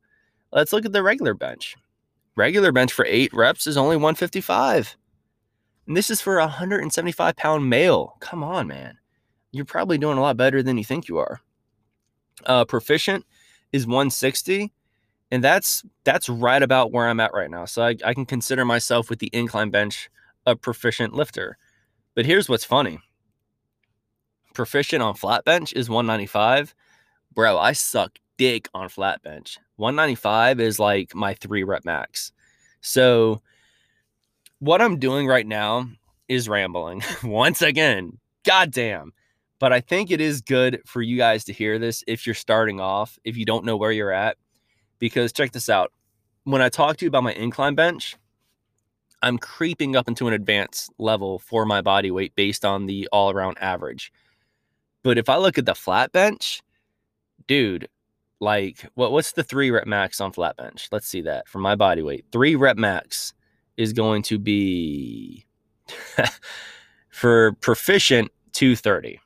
Let's 0.53 0.75
look 0.75 0.85
at 0.85 0.93
the 0.93 1.03
regular 1.03 1.33
bench 1.33 1.77
regular 2.37 2.73
bench 2.73 2.93
for 2.93 3.07
eight 3.07 3.33
reps 3.33 3.67
is 3.67 3.77
only 3.77 3.97
155. 3.97 4.97
And 5.87 5.97
this 5.97 6.11
is 6.11 6.21
for 6.21 6.39
a 6.39 6.47
175 6.47 7.37
pound 7.37 7.69
male. 7.69 8.17
Come 8.21 8.43
on, 8.45 8.67
man. 8.67 8.99
You're 9.53 9.65
probably 9.65 9.99
doing 9.99 10.19
a 10.19 10.21
lot 10.21 10.37
better 10.37 10.63
than 10.63 10.79
you 10.79 10.85
think 10.85 11.09
you 11.09 11.19
are. 11.19 11.41
Uh, 12.45 12.65
proficient 12.65 13.25
is 13.73 13.87
160 13.87 14.73
and 15.31 15.43
that's 15.43 15.85
that's 16.05 16.29
right 16.29 16.63
about 16.63 16.93
where 16.93 17.09
i'm 17.09 17.21
at 17.21 17.35
right 17.35 17.51
now 17.51 17.65
so 17.65 17.83
I, 17.83 17.97
I 18.05 18.15
can 18.15 18.27
consider 18.27 18.65
myself 18.65 19.11
with 19.11 19.19
the 19.19 19.31
incline 19.33 19.71
bench 19.71 20.09
a 20.45 20.57
proficient 20.57 21.15
lifter 21.15 21.59
but 22.15 22.27
here's 22.27 22.49
what's 22.49 22.65
funny 22.65 23.01
proficient 24.55 25.03
on 25.03 25.15
flat 25.15 25.45
bench 25.45 25.73
is 25.73 25.91
195 25.91 26.75
bro 27.35 27.59
i 27.59 27.73
suck 27.73 28.19
dick 28.37 28.69
on 28.75 28.89
flat 28.89 29.23
bench 29.23 29.59
195 29.77 30.61
is 30.61 30.79
like 30.79 31.15
my 31.15 31.35
three 31.35 31.63
rep 31.63 31.85
max. 31.85 32.33
So, 32.81 33.43
what 34.59 34.81
I'm 34.81 34.99
doing 34.99 35.27
right 35.27 35.47
now 35.47 35.89
is 36.29 36.49
rambling 36.49 37.03
once 37.25 37.63
again. 37.63 38.19
Goddamn. 38.45 39.13
But 39.59 39.73
I 39.73 39.81
think 39.81 40.11
it 40.11 40.21
is 40.21 40.41
good 40.43 40.83
for 40.85 41.01
you 41.01 41.17
guys 41.17 41.45
to 41.45 41.53
hear 41.53 41.79
this 41.79 42.05
if 42.07 42.27
you're 42.27 42.35
starting 42.35 42.81
off, 42.81 43.19
if 43.25 43.37
you 43.37 43.45
don't 43.45 43.65
know 43.65 43.77
where 43.77 43.93
you're 43.93 44.13
at. 44.13 44.37
Because 44.99 45.33
check 45.33 45.53
this 45.53 45.69
out. 45.69 45.93
When 46.45 46.63
I 46.63 46.69
talk 46.69 46.99
to 46.99 47.05
you 47.05 47.09
about 47.09 47.25
my 47.25 47.33
incline 47.33 47.75
bench, 47.75 48.17
I'm 49.23 49.39
creeping 49.39 49.97
up 49.97 50.09
into 50.09 50.29
an 50.29 50.35
advanced 50.35 50.93
level 50.99 51.39
for 51.39 51.65
my 51.65 51.81
body 51.81 52.11
weight 52.11 52.35
based 52.35 52.65
on 52.65 52.87
the 52.87 53.09
all 53.13 53.31
around 53.31 53.59
average. 53.61 54.13
But 55.03 55.19
if 55.19 55.29
I 55.29 55.37
look 55.37 55.59
at 55.59 55.67
the 55.67 55.75
flat 55.75 56.13
bench, 56.13 56.63
dude, 57.47 57.89
like 58.41 58.85
what 58.95 59.13
what's 59.13 59.33
the 59.33 59.43
three 59.43 59.71
rep 59.71 59.87
max 59.87 60.21
on 60.21 60.33
flat 60.33 60.57
bench? 60.57 60.89
Let's 60.93 61.09
see 61.09 61.23
that 61.23 61.49
for 61.49 61.59
my 61.59 61.75
body 61.75 62.03
weight. 62.03 62.27
Three 62.33 62.57
rep 62.57 62.77
max 62.77 63.35
is 63.77 63.93
going 63.93 64.23
to 64.23 64.39
be 64.39 65.47
for 67.11 67.53
proficient 67.61 68.31
230. 68.53 69.21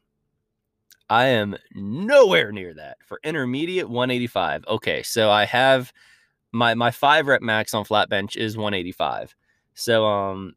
I 1.08 1.26
am 1.26 1.56
nowhere 1.74 2.52
near 2.52 2.72
that 2.74 2.98
for 3.04 3.20
intermediate 3.24 3.88
185. 3.88 4.64
Okay, 4.68 5.02
so 5.02 5.30
I 5.30 5.44
have 5.44 5.92
my 6.52 6.74
my 6.74 6.90
five 6.90 7.26
rep 7.26 7.42
max 7.42 7.74
on 7.74 7.84
flat 7.84 8.08
bench 8.08 8.36
is 8.36 8.56
185. 8.56 9.34
So 9.74 10.06
um 10.06 10.54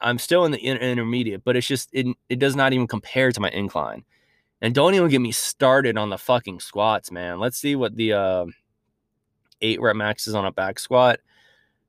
I'm 0.00 0.18
still 0.18 0.44
in 0.44 0.52
the 0.52 0.58
intermediate, 0.58 1.44
but 1.44 1.56
it's 1.56 1.66
just 1.66 1.88
it, 1.92 2.06
it 2.28 2.38
does 2.38 2.54
not 2.54 2.72
even 2.72 2.86
compare 2.86 3.32
to 3.32 3.40
my 3.40 3.48
incline. 3.50 4.04
And 4.60 4.74
don't 4.74 4.94
even 4.94 5.08
get 5.08 5.20
me 5.20 5.32
started 5.32 5.98
on 5.98 6.10
the 6.10 6.18
fucking 6.18 6.60
squats, 6.60 7.10
man. 7.10 7.38
Let's 7.38 7.58
see 7.58 7.76
what 7.76 7.96
the 7.96 8.12
uh, 8.14 8.46
eight 9.60 9.80
rep 9.80 9.96
maxes 9.96 10.34
on 10.34 10.46
a 10.46 10.52
back 10.52 10.78
squat 10.78 11.20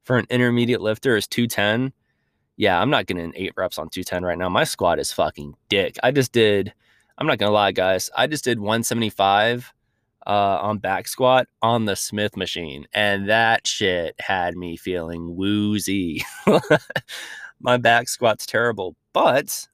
for 0.03 0.17
an 0.17 0.25
intermediate 0.29 0.81
lifter 0.81 1.15
is 1.15 1.27
210. 1.27 1.93
Yeah, 2.57 2.79
I'm 2.79 2.89
not 2.89 3.05
getting 3.05 3.33
eight 3.35 3.53
reps 3.57 3.77
on 3.77 3.89
210 3.89 4.23
right 4.23 4.37
now. 4.37 4.49
My 4.49 4.63
squat 4.63 4.99
is 4.99 5.11
fucking 5.11 5.55
dick. 5.67 5.97
I 6.03 6.11
just 6.11 6.31
did, 6.31 6.73
I'm 7.17 7.27
not 7.27 7.37
gonna 7.37 7.51
lie, 7.51 7.71
guys. 7.73 8.09
I 8.15 8.27
just 8.27 8.43
did 8.43 8.59
175 8.59 9.73
uh, 10.25 10.29
on 10.61 10.77
back 10.77 11.07
squat 11.07 11.47
on 11.61 11.85
the 11.85 11.95
Smith 11.95 12.37
machine, 12.37 12.87
and 12.93 13.29
that 13.29 13.67
shit 13.67 14.15
had 14.19 14.55
me 14.55 14.77
feeling 14.77 15.35
woozy. 15.35 16.23
My 17.59 17.77
back 17.77 18.07
squat's 18.07 18.45
terrible, 18.45 18.95
but 19.11 19.67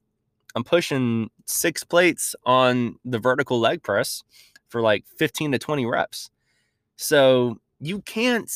I'm 0.54 0.64
pushing 0.64 1.30
six 1.46 1.84
plates 1.84 2.34
on 2.44 2.96
the 3.04 3.18
vertical 3.18 3.58
leg 3.58 3.82
press 3.82 4.22
for 4.68 4.80
like 4.80 5.04
15 5.18 5.52
to 5.52 5.58
20 5.58 5.86
reps. 5.86 6.30
So 6.96 7.58
you 7.80 8.00
can't, 8.02 8.50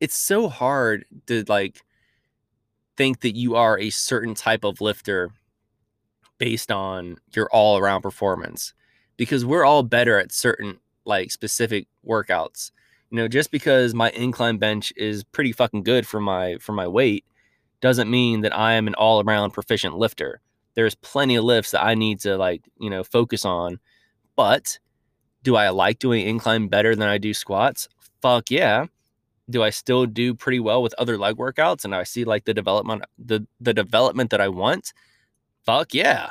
it's 0.00 0.16
so 0.16 0.48
hard 0.48 1.04
to 1.26 1.44
like 1.48 1.82
think 2.96 3.20
that 3.20 3.36
you 3.36 3.54
are 3.54 3.78
a 3.78 3.90
certain 3.90 4.34
type 4.34 4.64
of 4.64 4.80
lifter 4.80 5.30
based 6.38 6.70
on 6.70 7.16
your 7.34 7.48
all 7.52 7.78
around 7.78 8.02
performance 8.02 8.74
because 9.16 9.44
we're 9.44 9.64
all 9.64 9.82
better 9.82 10.18
at 10.18 10.32
certain 10.32 10.78
like 11.04 11.30
specific 11.30 11.86
workouts. 12.06 12.70
You 13.10 13.16
know, 13.16 13.28
just 13.28 13.50
because 13.50 13.94
my 13.94 14.10
incline 14.10 14.58
bench 14.58 14.92
is 14.96 15.24
pretty 15.24 15.52
fucking 15.52 15.82
good 15.82 16.06
for 16.06 16.20
my 16.20 16.58
for 16.60 16.72
my 16.72 16.86
weight 16.86 17.24
doesn't 17.80 18.10
mean 18.10 18.40
that 18.42 18.56
I 18.56 18.74
am 18.74 18.86
an 18.86 18.94
all 18.94 19.22
around 19.22 19.52
proficient 19.52 19.96
lifter. 19.96 20.40
There's 20.78 20.94
plenty 20.94 21.34
of 21.34 21.42
lifts 21.42 21.72
that 21.72 21.82
I 21.82 21.96
need 21.96 22.20
to 22.20 22.36
like, 22.36 22.62
you 22.78 22.88
know, 22.88 23.02
focus 23.02 23.44
on. 23.44 23.80
But 24.36 24.78
do 25.42 25.56
I 25.56 25.70
like 25.70 25.98
doing 25.98 26.24
incline 26.24 26.68
better 26.68 26.94
than 26.94 27.08
I 27.08 27.18
do 27.18 27.34
squats? 27.34 27.88
Fuck 28.22 28.48
yeah. 28.48 28.86
Do 29.50 29.64
I 29.64 29.70
still 29.70 30.06
do 30.06 30.36
pretty 30.36 30.60
well 30.60 30.80
with 30.80 30.94
other 30.96 31.18
leg 31.18 31.34
workouts 31.34 31.84
and 31.84 31.96
I 31.96 32.04
see 32.04 32.22
like 32.22 32.44
the 32.44 32.54
development 32.54 33.02
the 33.18 33.44
the 33.60 33.74
development 33.74 34.30
that 34.30 34.40
I 34.40 34.46
want? 34.46 34.92
Fuck 35.66 35.94
yeah. 35.94 36.30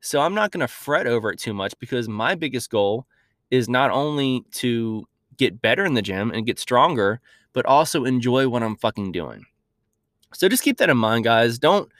So 0.00 0.20
I'm 0.20 0.34
not 0.34 0.50
going 0.50 0.62
to 0.62 0.66
fret 0.66 1.06
over 1.06 1.30
it 1.30 1.38
too 1.38 1.54
much 1.54 1.78
because 1.78 2.08
my 2.08 2.34
biggest 2.34 2.70
goal 2.70 3.06
is 3.52 3.68
not 3.68 3.92
only 3.92 4.42
to 4.54 5.06
get 5.36 5.62
better 5.62 5.84
in 5.84 5.94
the 5.94 6.02
gym 6.02 6.32
and 6.32 6.46
get 6.46 6.58
stronger, 6.58 7.20
but 7.52 7.64
also 7.64 8.04
enjoy 8.04 8.48
what 8.48 8.64
I'm 8.64 8.74
fucking 8.74 9.12
doing. 9.12 9.44
So 10.32 10.48
just 10.48 10.64
keep 10.64 10.78
that 10.78 10.90
in 10.90 10.96
mind, 10.96 11.22
guys. 11.22 11.60
Don't 11.60 11.92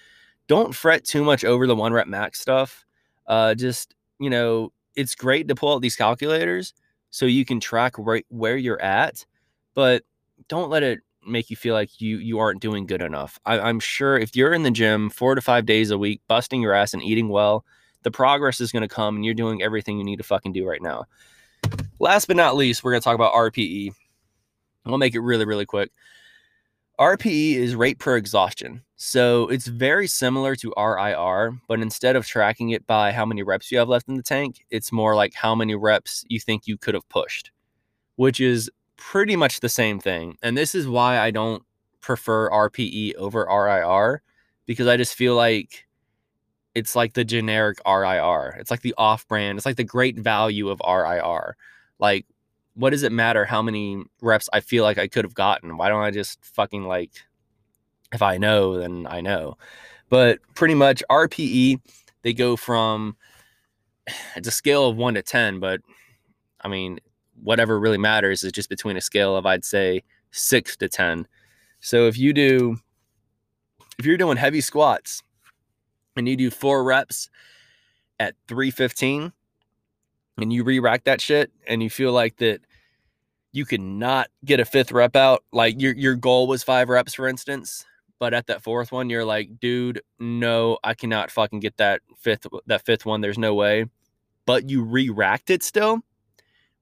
don't 0.46 0.74
fret 0.74 1.04
too 1.04 1.24
much 1.24 1.44
over 1.44 1.66
the 1.66 1.76
one 1.76 1.92
rep 1.92 2.06
max 2.06 2.40
stuff. 2.40 2.84
Uh, 3.26 3.54
just 3.54 3.94
you 4.18 4.30
know, 4.30 4.72
it's 4.94 5.14
great 5.14 5.48
to 5.48 5.54
pull 5.54 5.74
out 5.74 5.82
these 5.82 5.96
calculators 5.96 6.74
so 7.10 7.26
you 7.26 7.44
can 7.44 7.60
track 7.60 7.94
right 7.98 8.26
where 8.28 8.56
you're 8.56 8.80
at, 8.80 9.24
but 9.74 10.02
don't 10.48 10.70
let 10.70 10.82
it 10.82 11.00
make 11.26 11.50
you 11.50 11.56
feel 11.56 11.74
like 11.74 12.00
you 12.00 12.18
you 12.18 12.38
aren't 12.38 12.60
doing 12.60 12.86
good 12.86 13.02
enough. 13.02 13.38
I, 13.46 13.58
I'm 13.58 13.80
sure 13.80 14.18
if 14.18 14.36
you're 14.36 14.52
in 14.52 14.62
the 14.62 14.70
gym 14.70 15.10
four 15.10 15.34
to 15.34 15.40
five 15.40 15.66
days 15.66 15.90
a 15.90 15.98
week, 15.98 16.20
busting 16.28 16.60
your 16.60 16.74
ass 16.74 16.92
and 16.92 17.02
eating 17.02 17.28
well, 17.28 17.64
the 18.02 18.10
progress 18.10 18.60
is 18.60 18.72
going 18.72 18.82
to 18.82 18.88
come, 18.88 19.16
and 19.16 19.24
you're 19.24 19.34
doing 19.34 19.62
everything 19.62 19.98
you 19.98 20.04
need 20.04 20.18
to 20.18 20.22
fucking 20.22 20.52
do 20.52 20.66
right 20.66 20.82
now. 20.82 21.04
Last 21.98 22.26
but 22.26 22.36
not 22.36 22.56
least, 22.56 22.84
we're 22.84 22.92
going 22.92 23.00
to 23.00 23.04
talk 23.04 23.14
about 23.14 23.32
RPE. 23.32 23.92
We'll 24.84 24.98
make 24.98 25.14
it 25.14 25.20
really, 25.20 25.46
really 25.46 25.64
quick. 25.66 25.90
RPE 27.00 27.54
is 27.56 27.74
rate 27.74 27.98
per 27.98 28.16
exhaustion. 28.16 28.82
So 28.96 29.48
it's 29.48 29.66
very 29.66 30.06
similar 30.06 30.54
to 30.56 30.72
RIR, 30.76 31.58
but 31.66 31.80
instead 31.80 32.14
of 32.14 32.26
tracking 32.26 32.70
it 32.70 32.86
by 32.86 33.12
how 33.12 33.26
many 33.26 33.42
reps 33.42 33.72
you 33.72 33.78
have 33.78 33.88
left 33.88 34.08
in 34.08 34.14
the 34.14 34.22
tank, 34.22 34.64
it's 34.70 34.92
more 34.92 35.16
like 35.16 35.34
how 35.34 35.54
many 35.54 35.74
reps 35.74 36.24
you 36.28 36.38
think 36.38 36.66
you 36.66 36.78
could 36.78 36.94
have 36.94 37.08
pushed, 37.08 37.50
which 38.16 38.40
is 38.40 38.70
pretty 38.96 39.34
much 39.34 39.60
the 39.60 39.68
same 39.68 39.98
thing. 39.98 40.36
And 40.42 40.56
this 40.56 40.74
is 40.74 40.86
why 40.86 41.18
I 41.18 41.32
don't 41.32 41.64
prefer 42.00 42.48
RPE 42.50 43.16
over 43.16 43.40
RIR 43.40 44.22
because 44.66 44.86
I 44.86 44.96
just 44.96 45.14
feel 45.14 45.34
like 45.34 45.86
it's 46.74 46.94
like 46.94 47.14
the 47.14 47.24
generic 47.24 47.78
RIR. 47.86 48.56
It's 48.58 48.70
like 48.70 48.82
the 48.82 48.94
off 48.96 49.26
brand, 49.26 49.58
it's 49.58 49.66
like 49.66 49.76
the 49.76 49.84
great 49.84 50.18
value 50.18 50.68
of 50.68 50.80
RIR. 50.86 51.56
Like 51.98 52.26
what 52.74 52.90
does 52.90 53.02
it 53.02 53.12
matter 53.12 53.44
how 53.44 53.62
many 53.62 54.02
reps 54.20 54.48
I 54.52 54.60
feel 54.60 54.84
like 54.84 54.98
I 54.98 55.08
could 55.08 55.24
have 55.24 55.34
gotten? 55.34 55.76
Why 55.76 55.88
don't 55.88 56.02
I 56.02 56.10
just 56.10 56.44
fucking 56.44 56.84
like, 56.84 57.12
if 58.12 58.22
I 58.22 58.36
know, 58.36 58.78
then 58.78 59.06
I 59.08 59.20
know. 59.20 59.56
But 60.08 60.38
pretty 60.54 60.74
much 60.74 61.02
RPE, 61.10 61.80
they 62.22 62.32
go 62.32 62.56
from, 62.56 63.16
it's 64.36 64.48
a 64.48 64.52
scale 64.52 64.88
of 64.88 64.96
one 64.96 65.14
to 65.14 65.22
10, 65.22 65.60
but 65.60 65.80
I 66.60 66.68
mean, 66.68 66.98
whatever 67.42 67.78
really 67.78 67.98
matters 67.98 68.42
is 68.42 68.52
just 68.52 68.68
between 68.68 68.96
a 68.96 69.00
scale 69.00 69.36
of, 69.36 69.46
I'd 69.46 69.64
say, 69.64 70.02
six 70.30 70.76
to 70.78 70.88
10. 70.88 71.26
So 71.80 72.06
if 72.06 72.18
you 72.18 72.32
do, 72.32 72.76
if 73.98 74.06
you're 74.06 74.16
doing 74.16 74.36
heavy 74.36 74.60
squats 74.60 75.22
and 76.16 76.28
you 76.28 76.36
do 76.36 76.50
four 76.50 76.82
reps 76.82 77.28
at 78.18 78.34
315, 78.48 79.32
and 80.38 80.52
you 80.52 80.64
re-rack 80.64 81.04
that 81.04 81.20
shit 81.20 81.52
and 81.66 81.82
you 81.82 81.90
feel 81.90 82.12
like 82.12 82.36
that 82.36 82.60
you 83.52 83.64
cannot 83.64 84.28
get 84.44 84.58
a 84.58 84.64
fifth 84.64 84.90
rep 84.90 85.14
out, 85.14 85.44
like 85.52 85.80
your 85.80 85.94
your 85.94 86.16
goal 86.16 86.48
was 86.48 86.62
five 86.62 86.88
reps, 86.88 87.14
for 87.14 87.28
instance, 87.28 87.86
but 88.18 88.34
at 88.34 88.46
that 88.48 88.62
fourth 88.62 88.90
one, 88.90 89.08
you're 89.10 89.24
like, 89.24 89.60
dude, 89.60 90.02
no, 90.18 90.78
I 90.82 90.94
cannot 90.94 91.30
fucking 91.30 91.60
get 91.60 91.76
that 91.76 92.00
fifth 92.18 92.46
that 92.66 92.84
fifth 92.84 93.06
one. 93.06 93.20
There's 93.20 93.38
no 93.38 93.54
way. 93.54 93.86
But 94.46 94.68
you 94.68 94.82
re-racked 94.82 95.50
it 95.50 95.62
still. 95.62 96.00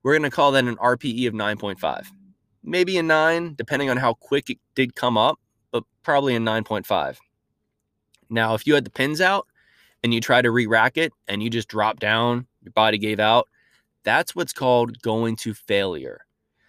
We're 0.02 0.16
gonna 0.16 0.30
call 0.30 0.52
that 0.52 0.64
an 0.64 0.76
RPE 0.76 1.28
of 1.28 1.34
9.5. 1.34 2.06
Maybe 2.64 2.96
a 2.96 3.02
nine, 3.02 3.54
depending 3.54 3.90
on 3.90 3.98
how 3.98 4.14
quick 4.14 4.50
it 4.50 4.58
did 4.74 4.94
come 4.94 5.18
up, 5.18 5.38
but 5.72 5.84
probably 6.02 6.34
a 6.34 6.40
9.5. 6.40 7.18
Now, 8.30 8.54
if 8.54 8.66
you 8.66 8.74
had 8.74 8.84
the 8.84 8.90
pins 8.90 9.20
out 9.20 9.46
and 10.02 10.14
you 10.14 10.20
try 10.20 10.42
to 10.42 10.50
re-rack 10.50 10.96
it 10.96 11.12
and 11.28 11.42
you 11.42 11.50
just 11.50 11.68
drop 11.68 12.00
down 12.00 12.46
your 12.62 12.72
body 12.72 12.98
gave 12.98 13.20
out. 13.20 13.48
That's 14.04 14.34
what's 14.34 14.52
called 14.52 15.00
going 15.02 15.36
to 15.36 15.54
failure. 15.54 16.26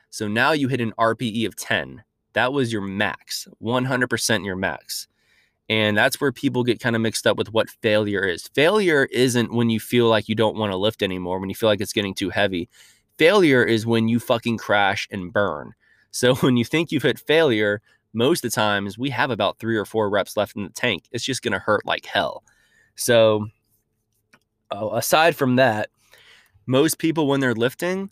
So 0.09 0.27
now 0.27 0.51
you 0.51 0.67
hit 0.67 0.81
an 0.81 0.93
RPE 0.99 1.47
of 1.47 1.55
10. 1.55 2.03
That 2.33 2.53
was 2.53 2.71
your 2.71 2.81
max, 2.81 3.47
100% 3.61 4.45
your 4.45 4.55
max. 4.55 5.07
And 5.69 5.97
that's 5.97 6.19
where 6.19 6.31
people 6.31 6.63
get 6.63 6.79
kind 6.79 6.95
of 6.95 7.01
mixed 7.01 7.25
up 7.25 7.37
with 7.37 7.53
what 7.53 7.69
failure 7.81 8.23
is. 8.23 8.47
Failure 8.49 9.07
isn't 9.11 9.53
when 9.53 9.69
you 9.69 9.79
feel 9.79 10.07
like 10.07 10.27
you 10.27 10.35
don't 10.35 10.57
want 10.57 10.71
to 10.71 10.77
lift 10.77 11.01
anymore, 11.01 11.39
when 11.39 11.49
you 11.49 11.55
feel 11.55 11.69
like 11.69 11.81
it's 11.81 11.93
getting 11.93 12.13
too 12.13 12.29
heavy. 12.29 12.69
Failure 13.17 13.63
is 13.63 13.85
when 13.85 14.07
you 14.07 14.19
fucking 14.19 14.57
crash 14.57 15.07
and 15.11 15.31
burn. 15.31 15.73
So 16.11 16.35
when 16.41 16.57
you 16.57 16.65
think 16.65 16.91
you've 16.91 17.03
hit 17.03 17.19
failure, 17.19 17.81
most 18.13 18.43
of 18.43 18.51
the 18.51 18.55
times 18.55 18.97
we 18.97 19.09
have 19.09 19.31
about 19.31 19.57
three 19.57 19.77
or 19.77 19.85
four 19.85 20.09
reps 20.09 20.37
left 20.37 20.55
in 20.55 20.63
the 20.63 20.69
tank. 20.69 21.05
It's 21.11 21.23
just 21.23 21.41
going 21.41 21.53
to 21.53 21.59
hurt 21.59 21.85
like 21.85 22.05
hell. 22.05 22.43
So 22.95 23.47
Oh, 24.75 24.95
aside 24.95 25.35
from 25.35 25.57
that, 25.57 25.89
most 26.65 26.97
people 26.97 27.27
when 27.27 27.39
they're 27.39 27.53
lifting, 27.53 28.09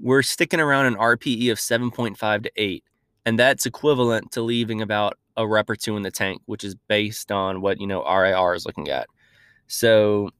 we're 0.00 0.22
sticking 0.22 0.58
around 0.58 0.86
an 0.86 0.96
RPE 0.96 1.52
of 1.52 1.58
7.5 1.58 2.42
to 2.42 2.50
8. 2.56 2.84
And 3.24 3.38
that's 3.38 3.66
equivalent 3.66 4.32
to 4.32 4.42
leaving 4.42 4.82
about 4.82 5.16
a 5.36 5.46
rep 5.46 5.70
or 5.70 5.76
two 5.76 5.96
in 5.96 6.02
the 6.02 6.10
tank, 6.10 6.42
which 6.46 6.64
is 6.64 6.74
based 6.88 7.30
on 7.30 7.60
what, 7.60 7.80
you 7.80 7.86
know, 7.86 8.02
RIR 8.02 8.54
is 8.54 8.66
looking 8.66 8.88
at. 8.88 9.06
So 9.68 10.30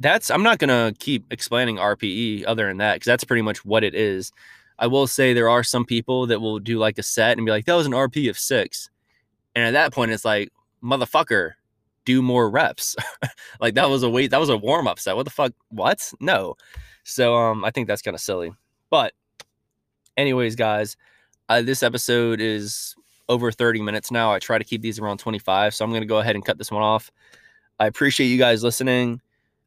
that's, 0.00 0.30
I'm 0.30 0.42
not 0.42 0.58
going 0.58 0.68
to 0.68 0.94
keep 0.98 1.24
explaining 1.32 1.76
RPE 1.76 2.44
other 2.46 2.68
than 2.68 2.76
that, 2.76 2.96
because 2.96 3.06
that's 3.06 3.24
pretty 3.24 3.42
much 3.42 3.64
what 3.64 3.84
it 3.84 3.94
is. 3.94 4.32
I 4.78 4.86
will 4.86 5.06
say 5.06 5.32
there 5.32 5.48
are 5.48 5.62
some 5.62 5.86
people 5.86 6.26
that 6.26 6.40
will 6.40 6.58
do 6.58 6.78
like 6.78 6.98
a 6.98 7.02
set 7.02 7.38
and 7.38 7.46
be 7.46 7.52
like, 7.52 7.64
that 7.64 7.74
was 7.74 7.86
an 7.86 7.92
RP 7.92 8.28
of 8.28 8.38
six. 8.38 8.90
And 9.54 9.64
at 9.64 9.70
that 9.70 9.94
point, 9.94 10.10
it's 10.10 10.26
like, 10.26 10.50
motherfucker, 10.82 11.52
do 12.04 12.22
more 12.22 12.50
reps. 12.50 12.96
like 13.60 13.74
that 13.74 13.88
was 13.88 14.02
a 14.02 14.10
wait, 14.10 14.30
that 14.30 14.40
was 14.40 14.48
a 14.48 14.56
warm 14.56 14.86
up 14.86 14.98
set. 14.98 15.16
What 15.16 15.24
the 15.24 15.30
fuck? 15.30 15.52
What? 15.68 16.12
No. 16.20 16.54
So 17.04 17.34
um, 17.36 17.64
I 17.64 17.70
think 17.70 17.86
that's 17.86 18.02
kind 18.02 18.14
of 18.14 18.20
silly. 18.20 18.52
But, 18.90 19.12
anyways, 20.16 20.56
guys, 20.56 20.96
uh, 21.48 21.62
this 21.62 21.82
episode 21.82 22.40
is 22.40 22.94
over 23.28 23.50
30 23.50 23.82
minutes 23.82 24.10
now. 24.10 24.32
I 24.32 24.38
try 24.38 24.58
to 24.58 24.64
keep 24.64 24.82
these 24.82 24.98
around 24.98 25.18
25, 25.18 25.74
so 25.74 25.84
I'm 25.84 25.92
gonna 25.92 26.06
go 26.06 26.18
ahead 26.18 26.34
and 26.34 26.44
cut 26.44 26.58
this 26.58 26.70
one 26.70 26.82
off. 26.82 27.10
I 27.78 27.86
appreciate 27.86 28.28
you 28.28 28.38
guys 28.38 28.62
listening. 28.62 29.20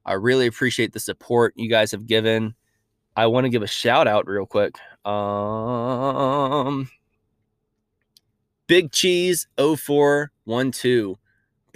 I 0.05 0.13
really 0.13 0.47
appreciate 0.47 0.93
the 0.93 0.99
support 0.99 1.53
you 1.57 1.69
guys 1.69 1.91
have 1.91 2.07
given. 2.07 2.55
I 3.15 3.27
want 3.27 3.45
to 3.45 3.49
give 3.49 3.63
a 3.63 3.67
shout 3.67 4.07
out 4.07 4.27
real 4.27 4.45
quick. 4.45 4.75
Um, 5.03 6.89
Big 8.67 8.91
Cheese 8.91 9.47
0412 9.57 11.17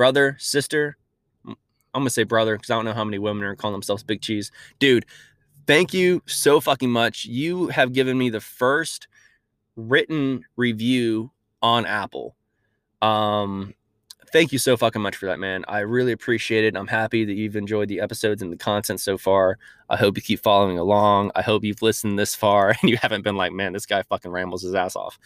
brother, 0.01 0.35
sister. 0.39 0.97
I'm 1.45 1.55
gonna 1.93 2.09
say 2.09 2.23
brother 2.23 2.55
because 2.55 2.71
I 2.71 2.73
don't 2.73 2.85
know 2.85 2.93
how 2.93 3.03
many 3.03 3.19
women 3.19 3.43
are 3.43 3.55
calling 3.55 3.75
themselves 3.75 4.01
Big 4.01 4.19
Cheese. 4.19 4.49
Dude, 4.79 5.05
thank 5.67 5.93
you 5.93 6.23
so 6.25 6.59
fucking 6.59 6.89
much. 6.89 7.25
You 7.25 7.67
have 7.67 7.93
given 7.93 8.17
me 8.17 8.31
the 8.31 8.41
first 8.41 9.07
written 9.75 10.43
review 10.55 11.29
on 11.61 11.85
Apple. 11.85 12.35
Um, 13.03 13.75
thank 14.33 14.51
you 14.51 14.57
so 14.57 14.75
fucking 14.75 15.03
much 15.03 15.17
for 15.17 15.27
that, 15.27 15.37
man. 15.37 15.65
I 15.67 15.81
really 15.81 16.13
appreciate 16.13 16.63
it. 16.63 16.75
I'm 16.75 16.87
happy 16.87 17.23
that 17.23 17.33
you've 17.33 17.55
enjoyed 17.55 17.87
the 17.87 17.99
episodes 17.99 18.41
and 18.41 18.51
the 18.51 18.57
content 18.57 19.01
so 19.01 19.19
far. 19.19 19.59
I 19.87 19.97
hope 19.97 20.17
you 20.17 20.23
keep 20.23 20.41
following 20.41 20.79
along. 20.79 21.29
I 21.35 21.43
hope 21.43 21.63
you've 21.63 21.83
listened 21.83 22.17
this 22.17 22.33
far 22.33 22.69
and 22.81 22.89
you 22.89 22.97
haven't 22.99 23.21
been 23.21 23.37
like, 23.37 23.51
man, 23.51 23.73
this 23.73 23.85
guy 23.85 24.01
fucking 24.01 24.31
rambles 24.31 24.63
his 24.63 24.73
ass 24.73 24.95
off. 24.95 25.19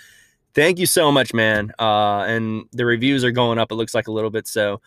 Thank 0.55 0.79
you 0.79 0.85
so 0.85 1.11
much, 1.11 1.33
man. 1.33 1.73
Uh, 1.77 2.19
and 2.21 2.63
the 2.71 2.85
reviews 2.85 3.25
are 3.25 3.31
going 3.31 3.59
up, 3.59 3.71
it 3.71 3.75
looks 3.75 3.93
like 3.93 4.07
a 4.07 4.11
little 4.11 4.29
bit. 4.29 4.47
So, 4.47 4.81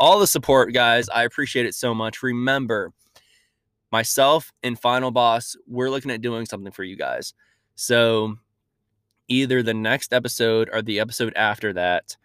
all 0.00 0.18
the 0.18 0.26
support, 0.26 0.74
guys, 0.74 1.08
I 1.08 1.22
appreciate 1.22 1.64
it 1.64 1.76
so 1.76 1.94
much. 1.94 2.24
Remember, 2.24 2.92
myself 3.92 4.52
and 4.64 4.76
Final 4.76 5.12
Boss, 5.12 5.56
we're 5.68 5.90
looking 5.90 6.10
at 6.10 6.22
doing 6.22 6.44
something 6.44 6.72
for 6.72 6.82
you 6.82 6.96
guys. 6.96 7.34
So, 7.76 8.34
either 9.28 9.62
the 9.62 9.74
next 9.74 10.12
episode 10.12 10.68
or 10.72 10.82
the 10.82 10.98
episode 10.98 11.34
after 11.36 11.72
that, 11.74 12.16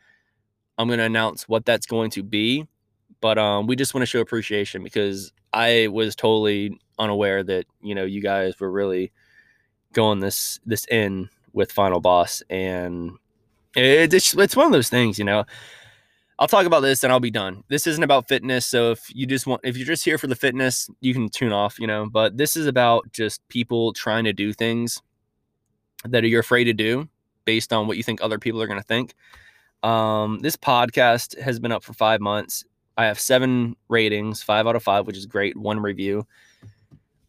I'm 0.79 0.88
going 0.88 0.97
to 0.97 1.05
announce 1.05 1.47
what 1.47 1.65
that's 1.65 1.86
going 1.86 2.10
to 2.12 2.23
be. 2.23 2.65
But 3.21 3.38
um, 3.38 3.67
we 3.67 3.75
just 3.75 3.93
want 3.93 4.01
to 4.01 4.07
show 4.07 4.21
appreciation 4.21 4.83
because 4.83 5.31
I 5.53 5.88
was 5.91 6.15
totally 6.15 6.79
unaware 6.97 7.43
that 7.43 7.65
you 7.81 7.93
know 7.93 8.05
you 8.05 8.21
guys 8.21 8.60
were 8.60 8.71
really 8.71 9.12
going 9.93 10.19
this 10.19 10.60
this 10.65 10.86
in 10.88 11.29
with 11.53 11.71
Final 11.71 11.99
Boss, 11.99 12.41
and 12.49 13.12
it, 13.75 14.13
it's 14.13 14.36
it's 14.36 14.55
one 14.55 14.67
of 14.67 14.71
those 14.71 14.89
things, 14.89 15.17
you 15.19 15.25
know. 15.25 15.45
I'll 16.39 16.47
talk 16.47 16.67
about 16.67 16.81
this 16.81 17.03
and 17.03 17.12
I'll 17.12 17.19
be 17.19 17.31
done. 17.31 17.63
This 17.67 17.88
isn't 17.88 18.03
about 18.03 18.27
fitness, 18.27 18.67
so 18.67 18.91
if 18.91 19.10
you 19.13 19.25
just 19.25 19.47
want, 19.47 19.62
if 19.63 19.75
you're 19.75 19.88
just 19.88 20.05
here 20.05 20.19
for 20.19 20.27
the 20.27 20.36
fitness, 20.36 20.88
you 21.01 21.13
can 21.13 21.29
tune 21.29 21.51
off, 21.51 21.79
you 21.79 21.88
know. 21.88 22.07
But 22.07 22.38
this 22.38 22.55
is 22.55 22.67
about 22.67 23.12
just 23.12 23.47
people 23.47 23.91
trying 23.93 24.23
to 24.25 24.33
do 24.33 24.53
things 24.53 25.01
that 26.05 26.23
you're 26.25 26.41
afraid 26.41 26.65
to 26.65 26.73
do 26.73 27.10
based 27.45 27.73
on 27.73 27.88
what 27.88 27.97
you 27.97 28.03
think 28.03 28.21
other 28.21 28.38
people 28.38 28.62
are 28.62 28.67
going 28.67 28.79
to 28.79 28.86
think. 28.86 29.15
Um, 29.81 30.39
this 30.39 30.55
podcast 30.55 31.39
has 31.39 31.60
been 31.60 31.71
up 31.71 31.83
for 31.83 31.93
five 31.93 32.21
months. 32.21 32.65
I 32.97 33.05
have 33.05 33.19
seven 33.19 33.75
ratings, 33.89 34.43
five 34.43 34.67
out 34.67 34.75
of 34.75 34.83
five, 34.83 35.07
which 35.07 35.17
is 35.17 35.25
great. 35.25 35.55
One 35.57 35.79
review. 35.79 36.27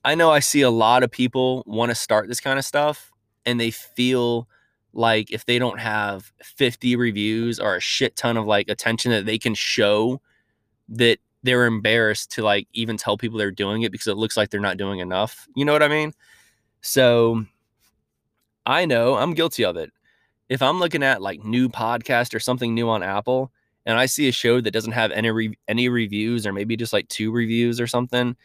I 0.05 0.15
know 0.15 0.31
I 0.31 0.41
see 0.41 0.63
a 0.63 0.71
lot 0.71 1.03
of 1.03 1.11
people 1.11 1.63
want 1.67 1.91
to 1.91 1.95
start 1.95 2.29
this 2.29 2.41
kind 2.41 2.59
of 2.59 2.65
stuff 2.65 3.11
and 3.49 3.59
they 3.59 3.71
feel 3.71 4.47
like 4.93 5.31
if 5.31 5.47
they 5.47 5.59
don't 5.59 5.81
have 5.81 6.33
50 6.43 6.97
reviews 6.97 7.59
or 7.59 7.77
a 7.77 7.81
shit 7.81 8.15
ton 8.15 8.37
of 8.37 8.47
like 8.47 8.69
attention 8.69 9.11
that 9.13 9.27
they 9.27 9.39
can 9.39 9.55
show 9.55 10.21
that 10.91 11.19
they're 11.43 11.67
embarrassed 11.67 12.33
to 12.33 12.43
like 12.43 12.69
even 12.73 12.97
tell 12.97 13.17
people 13.17 13.39
they're 13.39 13.51
doing 13.51 13.83
it 13.83 13.93
because 13.93 14.07
it 14.07 14.17
looks 14.17 14.37
like 14.37 14.51
they're 14.51 14.61
not 14.61 14.77
doing 14.77 15.01
enough. 15.01 15.49
You 15.55 15.65
know 15.65 15.73
what 15.73 15.83
I 15.83 15.89
mean? 15.89 16.13
So 16.81 17.45
I 18.67 18.85
know 18.85 19.15
I'm 19.15 19.35
guilty 19.35 19.65
of 19.65 19.77
it 19.77 19.93
if 20.49 20.61
I'm 20.63 20.79
looking 20.79 21.03
at 21.03 21.23
like 21.23 21.45
new 21.45 21.69
podcast 21.69 22.35
or 22.35 22.41
something 22.41 22.75
new 22.75 22.89
on 22.89 23.03
Apple 23.03 23.51
and 23.87 23.99
I 23.99 24.07
see 24.07 24.29
a 24.29 24.33
show 24.33 24.61
that 24.61 24.73
doesn't 24.73 24.93
have 24.93 25.11
any 25.13 25.31
re- 25.31 25.59
any 25.69 25.89
reviews 25.89 26.47
or 26.47 26.53
maybe 26.53 26.77
just 26.77 26.93
like 26.93 27.09
two 27.09 27.31
reviews 27.31 27.81
or 27.81 27.87
something, 27.87 28.37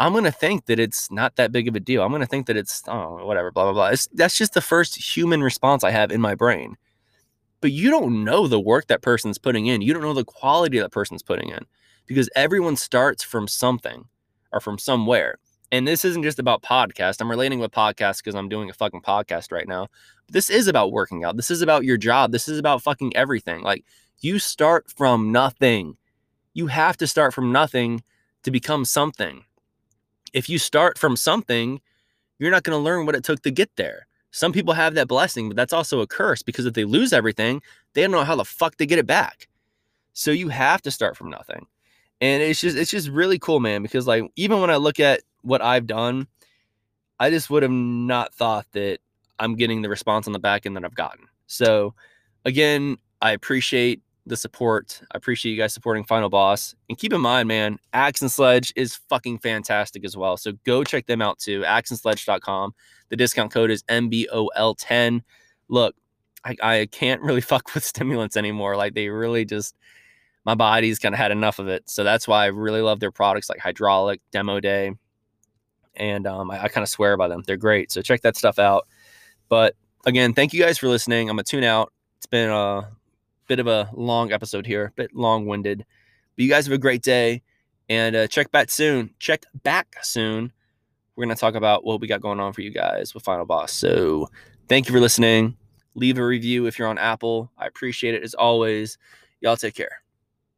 I'm 0.00 0.12
gonna 0.12 0.30
think 0.30 0.66
that 0.66 0.78
it's 0.78 1.10
not 1.10 1.36
that 1.36 1.52
big 1.52 1.66
of 1.68 1.74
a 1.74 1.80
deal. 1.80 2.02
I'm 2.02 2.12
gonna 2.12 2.26
think 2.26 2.46
that 2.46 2.56
it's 2.56 2.82
oh 2.86 3.24
whatever, 3.26 3.50
blah 3.50 3.64
blah 3.64 3.72
blah. 3.72 3.88
It's, 3.88 4.06
that's 4.08 4.36
just 4.36 4.54
the 4.54 4.60
first 4.60 4.96
human 4.96 5.42
response 5.42 5.82
I 5.84 5.90
have 5.90 6.12
in 6.12 6.20
my 6.20 6.34
brain. 6.34 6.76
But 7.60 7.72
you 7.72 7.90
don't 7.90 8.24
know 8.24 8.46
the 8.46 8.60
work 8.60 8.86
that 8.86 9.02
person's 9.02 9.38
putting 9.38 9.66
in. 9.66 9.82
You 9.82 9.92
don't 9.92 10.02
know 10.02 10.14
the 10.14 10.24
quality 10.24 10.78
that 10.78 10.92
person's 10.92 11.22
putting 11.22 11.50
in 11.50 11.66
because 12.06 12.30
everyone 12.36 12.76
starts 12.76 13.24
from 13.24 13.48
something 13.48 14.04
or 14.52 14.60
from 14.60 14.78
somewhere. 14.78 15.38
And 15.70 15.86
this 15.86 16.04
isn't 16.04 16.22
just 16.22 16.38
about 16.38 16.62
podcast. 16.62 17.20
I'm 17.20 17.30
relating 17.30 17.58
with 17.58 17.72
podcasts 17.72 18.18
because 18.18 18.34
I'm 18.34 18.48
doing 18.48 18.70
a 18.70 18.74
fucking 18.74 19.02
podcast 19.02 19.52
right 19.52 19.68
now. 19.68 19.88
But 20.26 20.32
this 20.32 20.48
is 20.48 20.66
about 20.68 20.92
working 20.92 21.24
out. 21.24 21.36
This 21.36 21.50
is 21.50 21.60
about 21.60 21.84
your 21.84 21.96
job. 21.96 22.32
This 22.32 22.48
is 22.48 22.58
about 22.58 22.82
fucking 22.82 23.14
everything. 23.16 23.62
Like 23.62 23.84
you 24.20 24.38
start 24.38 24.90
from 24.96 25.32
nothing. 25.32 25.96
You 26.54 26.68
have 26.68 26.96
to 26.98 27.06
start 27.06 27.34
from 27.34 27.52
nothing 27.52 28.02
to 28.44 28.50
become 28.50 28.84
something. 28.84 29.44
If 30.32 30.48
you 30.48 30.58
start 30.58 30.98
from 30.98 31.16
something, 31.16 31.80
you're 32.38 32.50
not 32.50 32.62
going 32.62 32.78
to 32.78 32.82
learn 32.82 33.06
what 33.06 33.14
it 33.14 33.24
took 33.24 33.42
to 33.42 33.50
get 33.50 33.70
there. 33.76 34.06
Some 34.30 34.52
people 34.52 34.74
have 34.74 34.94
that 34.94 35.08
blessing, 35.08 35.48
but 35.48 35.56
that's 35.56 35.72
also 35.72 36.00
a 36.00 36.06
curse 36.06 36.42
because 36.42 36.66
if 36.66 36.74
they 36.74 36.84
lose 36.84 37.12
everything, 37.12 37.62
they 37.94 38.02
don't 38.02 38.10
know 38.10 38.24
how 38.24 38.36
the 38.36 38.44
fuck 38.44 38.76
to 38.76 38.86
get 38.86 38.98
it 38.98 39.06
back. 39.06 39.48
So 40.12 40.30
you 40.30 40.48
have 40.48 40.82
to 40.82 40.90
start 40.90 41.16
from 41.16 41.30
nothing. 41.30 41.66
And 42.20 42.42
it's 42.42 42.60
just 42.60 42.76
it's 42.76 42.90
just 42.90 43.08
really 43.08 43.38
cool, 43.38 43.60
man, 43.60 43.82
because 43.82 44.06
like 44.06 44.24
even 44.36 44.60
when 44.60 44.70
I 44.70 44.76
look 44.76 45.00
at 45.00 45.22
what 45.42 45.62
I've 45.62 45.86
done, 45.86 46.26
I 47.20 47.30
just 47.30 47.48
would 47.50 47.62
have 47.62 47.72
not 47.72 48.34
thought 48.34 48.66
that 48.72 48.98
I'm 49.38 49.54
getting 49.54 49.82
the 49.82 49.88
response 49.88 50.26
on 50.26 50.32
the 50.32 50.38
back 50.38 50.66
end 50.66 50.76
that 50.76 50.84
I've 50.84 50.94
gotten. 50.94 51.26
So, 51.46 51.94
again, 52.44 52.98
I 53.22 53.32
appreciate 53.32 54.02
the 54.28 54.36
support. 54.36 55.00
I 55.12 55.16
appreciate 55.16 55.52
you 55.52 55.58
guys 55.58 55.74
supporting 55.74 56.04
Final 56.04 56.28
Boss. 56.28 56.74
And 56.88 56.98
keep 56.98 57.12
in 57.12 57.20
mind, 57.20 57.48
man, 57.48 57.78
Axe 57.92 58.22
and 58.22 58.30
Sledge 58.30 58.72
is 58.76 58.96
fucking 59.08 59.38
fantastic 59.38 60.04
as 60.04 60.16
well. 60.16 60.36
So 60.36 60.52
go 60.64 60.84
check 60.84 61.06
them 61.06 61.22
out 61.22 61.38
too, 61.38 61.62
axeandsledge.com. 61.62 62.74
The 63.08 63.16
discount 63.16 63.52
code 63.52 63.70
is 63.70 63.82
MBOL10. 63.84 65.22
Look, 65.68 65.94
I, 66.44 66.56
I 66.62 66.88
can't 66.90 67.22
really 67.22 67.40
fuck 67.42 67.74
with 67.74 67.84
stimulants 67.84 68.36
anymore. 68.36 68.76
Like 68.76 68.94
they 68.94 69.08
really 69.08 69.44
just 69.44 69.74
my 70.44 70.54
body's 70.54 70.98
kind 70.98 71.14
of 71.14 71.18
had 71.18 71.30
enough 71.30 71.58
of 71.58 71.68
it. 71.68 71.88
So 71.90 72.04
that's 72.04 72.26
why 72.26 72.44
I 72.44 72.46
really 72.46 72.80
love 72.80 73.00
their 73.00 73.12
products 73.12 73.50
like 73.50 73.58
Hydraulic, 73.58 74.20
Demo 74.30 74.60
Day, 74.60 74.92
and 75.94 76.26
um, 76.26 76.50
I, 76.50 76.64
I 76.64 76.68
kind 76.68 76.82
of 76.82 76.88
swear 76.88 77.16
by 77.16 77.28
them. 77.28 77.42
They're 77.46 77.56
great. 77.56 77.92
So 77.92 78.00
check 78.00 78.22
that 78.22 78.36
stuff 78.36 78.58
out. 78.58 78.86
But 79.48 79.74
again, 80.06 80.32
thank 80.32 80.52
you 80.52 80.62
guys 80.62 80.78
for 80.78 80.88
listening. 80.88 81.28
I'm 81.28 81.36
gonna 81.36 81.44
tune 81.44 81.64
out. 81.64 81.92
It's 82.16 82.26
been 82.26 82.50
a 82.50 82.88
bit 83.48 83.58
of 83.58 83.66
a 83.66 83.90
long 83.94 84.30
episode 84.32 84.66
here, 84.66 84.86
a 84.86 84.92
bit 84.92 85.14
long 85.14 85.46
winded. 85.46 85.84
But 86.36 86.42
you 86.44 86.48
guys 86.48 86.66
have 86.66 86.72
a 86.72 86.78
great 86.78 87.02
day, 87.02 87.42
and 87.88 88.14
uh, 88.14 88.26
check 88.28 88.52
back 88.52 88.70
soon. 88.70 89.10
Check 89.18 89.44
back 89.64 89.96
soon. 90.02 90.52
We're 91.16 91.24
gonna 91.24 91.34
talk 91.34 91.56
about 91.56 91.84
what 91.84 92.00
we 92.00 92.06
got 92.06 92.20
going 92.20 92.38
on 92.38 92.52
for 92.52 92.60
you 92.60 92.70
guys 92.70 93.12
with 93.14 93.24
Final 93.24 93.44
Boss. 93.44 93.72
So 93.72 94.30
thank 94.68 94.86
you 94.86 94.92
for 94.92 95.00
listening. 95.00 95.56
Leave 95.94 96.18
a 96.18 96.24
review 96.24 96.66
if 96.66 96.78
you're 96.78 96.86
on 96.86 96.98
Apple. 96.98 97.50
I 97.58 97.66
appreciate 97.66 98.14
it 98.14 98.22
as 98.22 98.34
always. 98.34 98.98
Y'all 99.40 99.56
take 99.56 99.74
care. 99.74 100.02